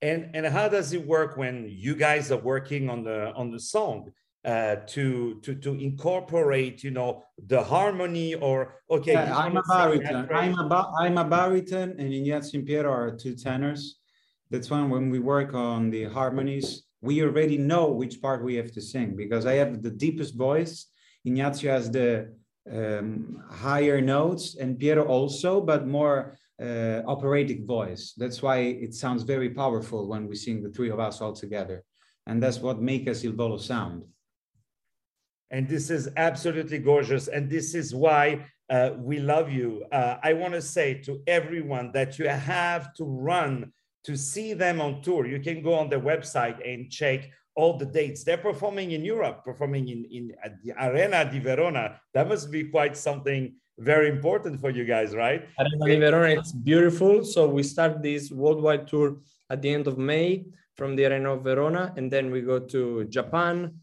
And 0.02 0.32
and 0.34 0.46
how 0.46 0.68
does 0.68 0.92
it 0.94 1.06
work 1.06 1.38
when 1.38 1.68
you 1.70 1.96
guys 1.96 2.32
are 2.32 2.44
working 2.54 2.90
on 2.90 3.04
the 3.04 3.32
on 3.34 3.52
the 3.52 3.60
song? 3.60 4.12
uh, 4.44 4.78
to 4.88 5.40
to 5.42 5.54
to 5.56 5.76
incorporate 5.76 6.84
you 6.84 6.92
know 6.92 7.24
the 7.48 7.64
harmony 7.64 8.34
or 8.34 8.82
okay 8.90 9.14
yeah, 9.14 9.38
i'm 9.38 9.56
a 9.56 9.64
baritone 9.68 10.28
i'm 10.34 10.58
a 10.58 10.68
ba- 10.68 10.92
i'm 10.98 11.18
a 11.18 11.24
baritone 11.24 11.92
and 12.00 12.12
ignazio 12.12 12.56
and 12.56 12.66
piero 12.66 12.92
are 12.92 13.16
two 13.16 13.36
tenors 13.36 14.00
that's 14.50 14.70
why 14.70 14.82
when 14.82 15.10
we 15.10 15.20
work 15.20 15.54
on 15.54 15.92
the 15.92 16.06
harmonies 16.06 16.84
we 17.02 17.22
already 17.24 17.58
know 17.58 17.90
which 17.90 18.22
part 18.22 18.44
we 18.44 18.56
have 18.56 18.72
to 18.72 18.82
sing 18.82 19.16
because 19.16 19.46
i 19.46 19.54
have 19.54 19.82
the 19.82 19.92
deepest 19.92 20.36
voice 20.36 20.88
ignazio 21.28 21.72
has 21.72 21.90
the 21.92 22.34
um, 22.72 23.44
higher 23.50 24.00
notes 24.02 24.56
and 24.56 24.78
piero 24.80 25.04
also 25.06 25.62
but 25.62 25.88
more 25.88 26.38
uh, 26.62 27.02
operatic 27.08 27.66
voice 27.66 28.14
that's 28.18 28.42
why 28.42 28.58
it 28.58 28.94
sounds 28.94 29.24
very 29.24 29.50
powerful 29.50 30.08
when 30.08 30.28
we 30.28 30.36
sing 30.36 30.62
the 30.62 30.70
three 30.70 30.92
of 30.92 31.00
us 31.00 31.22
all 31.22 31.34
together 31.34 31.84
and 32.28 32.42
that's 32.42 32.60
what 32.60 32.82
makes 32.82 33.10
us 33.10 33.24
il 33.24 33.34
volo 33.34 33.58
sound 33.58 34.04
and 35.52 35.68
this 35.68 35.90
is 35.90 36.10
absolutely 36.16 36.80
gorgeous. 36.80 37.28
And 37.28 37.50
this 37.50 37.76
is 37.76 37.94
why 37.94 38.46
uh, 38.70 38.92
we 38.98 39.20
love 39.20 39.52
you. 39.52 39.84
Uh, 39.92 40.16
I 40.24 40.32
want 40.34 40.54
to 40.54 40.62
say 40.62 40.96
to 41.04 41.22
everyone 41.28 41.92
that 41.92 42.18
you 42.18 42.28
have 42.30 42.94
to 42.96 43.04
run 43.04 43.74
to 44.04 44.18
see 44.18 44.54
them 44.54 44.82
on 44.82 45.02
tour. 45.02 45.26
You 45.28 45.40
can 45.40 45.62
go 45.62 45.74
on 45.74 45.90
their 45.90 46.00
website 46.00 46.58
and 46.68 46.90
check 46.90 47.30
all 47.56 47.78
the 47.78 47.86
dates. 47.86 48.24
They're 48.24 48.38
performing 48.38 48.92
in 48.92 49.04
Europe, 49.04 49.44
performing 49.44 49.90
in, 49.90 50.06
in 50.06 50.34
the 50.64 50.74
Arena 50.80 51.30
di 51.30 51.40
Verona. 51.40 52.00
That 52.14 52.28
must 52.28 52.50
be 52.50 52.66
quite 52.66 52.96
something 52.96 53.54
very 53.78 54.10
important 54.10 54.60
for 54.60 54.70
you 54.70 54.86
guys, 54.86 55.14
right? 55.14 55.48
Arena 55.60 55.86
di 55.86 56.00
Verona, 56.00 56.28
it's 56.40 56.52
beautiful. 56.52 57.24
So 57.24 57.48
we 57.48 57.64
start 57.64 58.02
this 58.02 58.32
worldwide 58.32 58.88
tour 58.88 59.18
at 59.50 59.62
the 59.62 59.70
end 59.74 59.88
of 59.88 59.98
May 59.98 60.46
from 60.76 60.96
the 60.96 61.06
Arena 61.06 61.34
of 61.34 61.44
Verona, 61.44 61.94
and 61.98 62.10
then 62.10 62.32
we 62.32 62.42
go 62.42 62.58
to 62.58 63.04
Japan, 63.06 63.74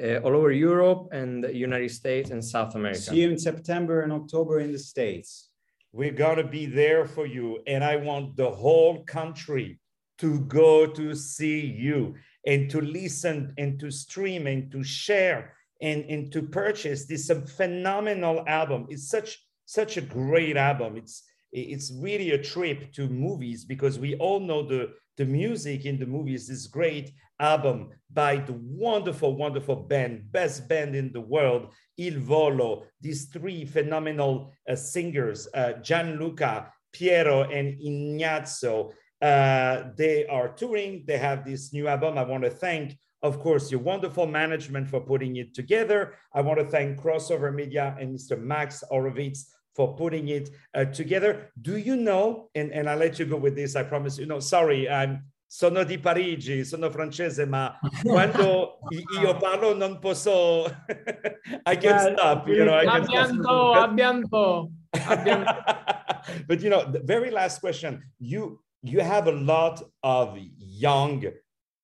uh, 0.00 0.18
all 0.18 0.36
over 0.36 0.52
Europe 0.52 1.08
and 1.12 1.42
the 1.42 1.54
United 1.54 1.90
States 1.90 2.30
and 2.30 2.44
South 2.44 2.74
America. 2.74 3.00
See 3.00 3.22
you 3.22 3.30
in 3.30 3.38
September 3.38 4.02
and 4.02 4.12
October 4.12 4.60
in 4.60 4.72
the 4.72 4.78
States. 4.78 5.48
We're 5.94 6.10
going 6.10 6.38
to 6.38 6.44
be 6.44 6.66
there 6.66 7.06
for 7.06 7.24
you. 7.24 7.60
And 7.68 7.84
I 7.84 7.94
want 7.94 8.36
the 8.36 8.50
whole 8.50 9.04
country 9.04 9.78
to 10.18 10.40
go 10.40 10.88
to 10.88 11.14
see 11.14 11.60
you 11.60 12.16
and 12.44 12.68
to 12.70 12.80
listen 12.80 13.54
and 13.58 13.78
to 13.78 13.92
stream 13.92 14.48
and 14.48 14.72
to 14.72 14.82
share 14.82 15.54
and, 15.80 16.04
and 16.06 16.32
to 16.32 16.42
purchase 16.42 17.06
this 17.06 17.30
phenomenal 17.56 18.42
album. 18.48 18.86
It's 18.90 19.08
such 19.08 19.40
such 19.66 19.96
a 19.96 20.00
great 20.00 20.56
album. 20.56 20.96
It's 20.96 21.22
it's 21.52 21.92
really 22.00 22.32
a 22.32 22.42
trip 22.42 22.92
to 22.94 23.08
movies 23.08 23.64
because 23.64 23.96
we 23.96 24.16
all 24.16 24.40
know 24.40 24.66
the 24.66 24.94
the 25.16 25.24
music 25.24 25.84
in 25.84 26.00
the 26.00 26.06
movies 26.06 26.50
is 26.50 26.66
great 26.66 27.12
album 27.40 27.90
by 28.12 28.36
the 28.36 28.52
wonderful, 28.52 29.36
wonderful 29.36 29.76
band, 29.76 30.30
best 30.30 30.68
band 30.68 30.94
in 30.94 31.12
the 31.12 31.20
world, 31.20 31.72
Il 31.98 32.20
Volo, 32.20 32.84
these 33.00 33.26
three 33.26 33.64
phenomenal 33.64 34.52
uh, 34.68 34.76
singers, 34.76 35.48
uh, 35.54 35.72
Gianluca, 35.82 36.72
Piero, 36.92 37.42
and 37.42 37.80
Ignazio. 37.80 38.92
Uh, 39.20 39.90
they 39.96 40.26
are 40.26 40.48
touring. 40.48 41.04
They 41.06 41.18
have 41.18 41.44
this 41.44 41.72
new 41.72 41.88
album. 41.88 42.18
I 42.18 42.24
want 42.24 42.44
to 42.44 42.50
thank, 42.50 42.96
of 43.22 43.40
course, 43.40 43.70
your 43.70 43.80
wonderful 43.80 44.26
management 44.26 44.88
for 44.88 45.00
putting 45.00 45.36
it 45.36 45.54
together. 45.54 46.14
I 46.32 46.40
want 46.40 46.60
to 46.60 46.66
thank 46.66 47.00
Crossover 47.00 47.52
Media 47.52 47.96
and 47.98 48.16
Mr. 48.16 48.40
Max 48.40 48.84
Orovitz 48.92 49.46
for 49.74 49.96
putting 49.96 50.28
it 50.28 50.50
uh, 50.74 50.84
together. 50.84 51.50
Do 51.60 51.78
you 51.78 51.96
know, 51.96 52.48
and, 52.54 52.72
and 52.72 52.88
I'll 52.88 52.98
let 52.98 53.18
you 53.18 53.24
go 53.24 53.36
with 53.36 53.56
this, 53.56 53.74
I 53.74 53.82
promise 53.82 54.18
you, 54.18 54.26
no, 54.26 54.40
sorry, 54.40 54.88
I'm 54.88 55.24
sono 55.54 55.84
di 55.84 56.00
Parigi, 56.00 56.64
sono 56.64 56.90
francese, 56.90 57.46
ma 57.46 57.78
quando 58.02 58.80
io 59.20 59.36
parlo 59.36 59.72
non 59.72 60.00
posso, 60.00 60.64
I 61.64 61.76
can't 61.76 62.18
stop, 62.18 62.48
you 62.48 62.64
know. 62.64 62.76
I 62.76 63.00
can't 63.02 63.40
stop. 63.40 63.94
but 66.48 66.60
you 66.60 66.70
know, 66.70 66.90
the 66.90 66.98
very 67.04 67.30
last 67.30 67.60
question, 67.60 68.02
you 68.18 68.60
you 68.82 69.00
have 69.00 69.28
a 69.28 69.32
lot 69.32 69.80
of 70.02 70.36
young 70.58 71.24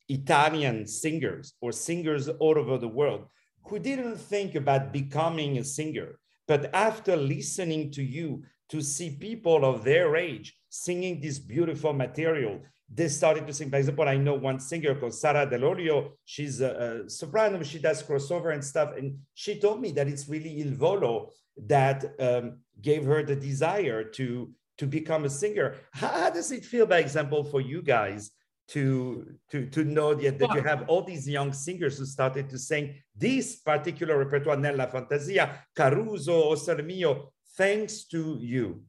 Italian 0.08 0.84
singers 0.84 1.54
or 1.60 1.70
singers 1.70 2.28
all 2.28 2.58
over 2.58 2.76
the 2.76 2.88
world 2.88 3.28
who 3.68 3.78
didn't 3.78 4.16
think 4.16 4.56
about 4.56 4.92
becoming 4.92 5.58
a 5.58 5.64
singer, 5.64 6.18
but 6.48 6.74
after 6.74 7.16
listening 7.16 7.92
to 7.92 8.02
you, 8.02 8.42
to 8.68 8.80
see 8.80 9.10
people 9.10 9.64
of 9.64 9.84
their 9.84 10.16
age 10.16 10.56
singing 10.68 11.20
this 11.20 11.38
beautiful 11.38 11.92
material, 11.92 12.60
they 12.92 13.08
started 13.08 13.46
to 13.46 13.52
sing. 13.52 13.70
For 13.70 13.76
example, 13.76 14.08
I 14.08 14.16
know 14.16 14.34
one 14.34 14.58
singer 14.58 14.94
called 14.94 15.14
Sara 15.14 15.46
Dell'Olio. 15.46 16.12
She's 16.24 16.60
a, 16.60 17.04
a, 17.06 17.10
soprano. 17.10 17.62
She 17.62 17.78
does 17.78 18.02
crossover 18.02 18.52
and 18.52 18.64
stuff. 18.64 18.96
And 18.96 19.18
she 19.34 19.60
told 19.60 19.80
me 19.80 19.92
that 19.92 20.08
it's 20.08 20.28
really 20.28 20.60
Il 20.60 20.74
Volo 20.74 21.30
that 21.66 22.04
um, 22.18 22.58
gave 22.80 23.04
her 23.04 23.22
the 23.22 23.36
desire 23.36 24.02
to, 24.02 24.50
to 24.78 24.86
become 24.86 25.24
a 25.24 25.30
singer. 25.30 25.76
How, 25.92 26.08
how, 26.08 26.30
does 26.30 26.50
it 26.50 26.64
feel, 26.64 26.86
by 26.86 26.98
example, 26.98 27.44
for 27.44 27.60
you 27.60 27.80
guys 27.80 28.32
to, 28.68 29.34
to, 29.50 29.66
to 29.66 29.84
know 29.84 30.14
that, 30.14 30.38
that 30.38 30.54
you 30.54 30.62
have 30.62 30.88
all 30.88 31.02
these 31.02 31.28
young 31.28 31.52
singers 31.52 31.98
who 31.98 32.06
started 32.06 32.48
to 32.50 32.58
sing 32.58 32.96
this 33.16 33.56
particular 33.56 34.18
repertoire, 34.18 34.56
Nella 34.56 34.88
Fantasia, 34.88 35.64
Caruso, 35.76 36.54
O 36.54 36.82
Mio, 36.82 37.32
thanks 37.56 38.04
to 38.04 38.36
you? 38.40 38.82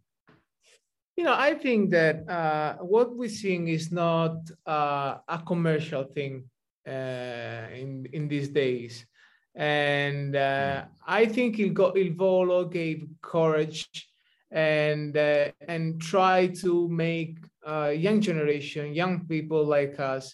You 1.21 1.27
know, 1.27 1.35
I 1.37 1.53
think 1.53 1.91
that 1.91 2.27
uh, 2.27 2.77
what 2.81 3.15
we're 3.15 3.29
seeing 3.29 3.67
is 3.67 3.91
not 3.91 4.37
uh, 4.65 5.17
a 5.27 5.39
commercial 5.45 6.03
thing 6.03 6.49
uh, 6.87 7.69
in 7.81 8.07
in 8.11 8.27
these 8.27 8.49
days, 8.49 9.05
and 9.53 10.35
uh, 10.35 10.85
I 11.05 11.27
think 11.27 11.59
Il, 11.59 11.77
Il 11.95 12.15
Volo 12.15 12.65
gave 12.65 13.05
courage 13.21 14.09
and 14.49 15.15
uh, 15.15 15.51
and 15.67 16.01
try 16.01 16.47
to 16.63 16.89
make 16.89 17.37
uh, 17.67 17.93
young 17.93 18.19
generation, 18.19 18.91
young 18.95 19.27
people 19.27 19.63
like 19.63 19.99
us, 19.99 20.33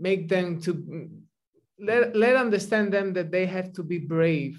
make 0.00 0.28
them 0.28 0.62
to 0.62 0.72
let 1.78 2.16
let 2.16 2.36
understand 2.36 2.90
them 2.90 3.12
that 3.12 3.30
they 3.30 3.44
have 3.44 3.70
to 3.74 3.82
be 3.82 3.98
brave. 3.98 4.56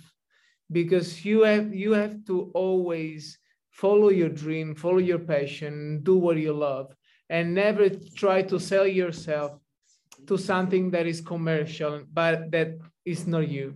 Because 0.71 1.25
you 1.25 1.41
have 1.41 1.73
you 1.73 1.93
have 1.93 2.23
to 2.29 2.51
always 2.53 3.39
follow 3.73 4.09
your 4.09 4.29
dream 4.29 4.75
follow 4.75 5.03
your 5.11 5.19
passion 5.19 5.99
do 6.03 6.15
what 6.15 6.37
you 6.37 6.53
love 6.53 6.95
and 7.29 7.53
never 7.53 7.89
try 8.15 8.41
to 8.41 8.59
sell 8.59 8.87
yourself 8.87 9.51
to 10.27 10.37
something 10.37 10.91
that 10.91 11.05
is 11.05 11.19
commercial 11.21 12.03
but 12.11 12.51
that 12.51 12.77
is 13.05 13.27
not 13.27 13.47
you. 13.47 13.75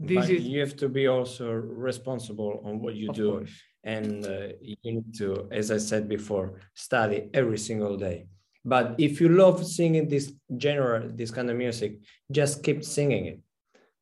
This 0.00 0.26
but 0.26 0.30
is 0.30 0.44
you 0.44 0.60
have 0.60 0.76
to 0.76 0.88
be 0.88 1.06
also 1.06 1.50
responsible 1.52 2.62
on 2.64 2.80
what 2.80 2.94
you 2.94 3.12
do. 3.12 3.30
course. 3.38 3.50
and 3.84 4.24
uh, 4.26 4.48
you 4.60 4.76
need 4.84 5.14
to 5.20 5.48
as 5.50 5.70
i 5.70 5.78
said 5.78 6.08
before 6.08 6.46
study 6.74 7.30
every 7.34 7.58
single 7.58 7.96
day. 7.96 8.26
But 8.64 8.86
if 8.98 9.20
you 9.20 9.28
love 9.28 9.64
singing 9.64 10.08
this 10.08 10.26
genre 10.62 10.96
this 11.20 11.30
kind 11.30 11.48
of 11.50 11.56
music 11.56 11.90
just 12.30 12.62
keep 12.62 12.84
singing 12.84 13.24
it. 13.32 13.40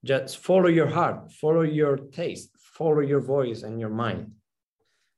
Just 0.04 0.38
follow 0.38 0.68
your 0.68 0.90
heart 0.98 1.32
follow 1.42 1.62
your 1.62 1.96
taste 2.20 2.50
follow 2.78 3.00
your 3.12 3.20
voice 3.36 3.62
and 3.62 3.80
your 3.80 3.94
mind 4.04 4.32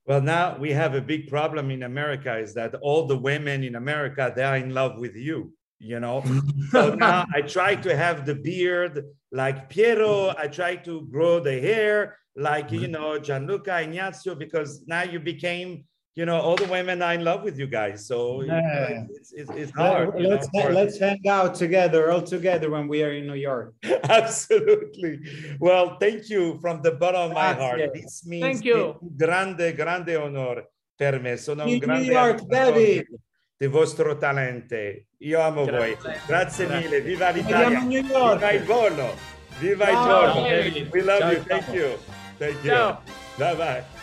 well 0.08 0.20
now 0.20 0.56
we 0.58 0.72
have 0.72 0.94
a 0.94 1.00
big 1.00 1.28
problem 1.28 1.70
in 1.70 1.84
america 1.84 2.36
is 2.36 2.52
that 2.54 2.74
all 2.76 3.06
the 3.06 3.16
women 3.16 3.62
in 3.62 3.76
america 3.76 4.32
they 4.34 4.42
are 4.42 4.56
in 4.56 4.74
love 4.74 4.98
with 4.98 5.14
you 5.14 5.52
you 5.80 6.00
know? 6.00 6.24
So 6.70 6.94
now 6.94 7.24
i 7.32 7.40
try 7.40 7.76
to 7.76 7.96
have 7.96 8.26
the 8.26 8.34
beard 8.34 9.04
like 9.30 9.68
piero. 9.68 10.34
I 10.36 10.48
try 10.48 10.76
to 10.76 11.02
grow 11.10 11.40
the 11.40 11.60
hair 11.60 12.18
like 12.36 12.70
you 12.70 12.80
mm-hmm. 12.80 12.92
know 12.92 13.18
gianluca 13.18 13.82
ignazio 13.82 14.38
because 14.38 14.84
now 14.86 15.02
you 15.02 15.18
became 15.20 15.84
you 16.18 16.26
know 16.26 16.40
all 16.40 16.57
the 16.57 16.66
women 16.66 17.00
are 17.00 17.14
in 17.14 17.22
love 17.22 17.42
with 17.44 17.57
you 17.61 17.68
guys 17.68 18.04
so 18.11 18.42
yeah. 18.42 19.04
it's, 19.16 19.33
it's, 19.33 19.50
it's 19.61 19.72
hard 19.72 20.07
let's, 20.18 20.52
know, 20.52 20.68
let's 20.78 20.98
hang 20.98 21.22
out 21.28 21.54
together 21.54 22.11
all 22.11 22.22
together 22.37 22.68
when 22.70 22.88
we 22.88 23.04
are 23.04 23.12
in 23.12 23.24
new 23.26 23.40
york 23.50 23.72
absolutely 24.20 25.20
well 25.61 25.96
thank 26.00 26.28
you 26.28 26.59
from 26.61 26.83
the 26.83 26.90
bottom 27.02 27.31
of 27.31 27.33
my 27.33 27.52
heart 27.52 27.81
this 27.94 28.26
means 28.26 28.42
thank 28.42 28.64
you 28.64 28.98
grande 29.16 29.66
grande 29.76 30.14
honor 30.16 30.64
per 30.98 31.20
me 31.20 31.37
sono 31.37 31.64
un 31.64 31.78
grande 31.78 32.07
new 32.07 32.12
york 32.12 32.40
David 32.48 33.07
di 33.61 33.66
vostro 33.66 34.16
talento. 34.16 34.76
Io 35.18 35.40
amo 35.40 35.64
Grazie. 35.64 35.96
voi. 36.00 36.14
Grazie 36.28 36.66
mille. 36.68 37.00
Viva 37.00 37.31
l'Italia. 37.31 37.81
Viva 37.81 38.52
il 38.52 38.62
volo. 38.62 39.16
Viva 39.59 39.90
il 39.90 39.96
volo. 39.96 40.42
We 40.92 41.02
love 41.02 41.18
Ciao. 41.18 41.33
you. 41.33 41.42
Thank 41.42 41.68
you. 41.72 41.98
Thank 42.38 42.62
you. 42.62 42.70
Ciao. 42.70 43.02
Bye 43.37 43.57
bye. 43.57 43.97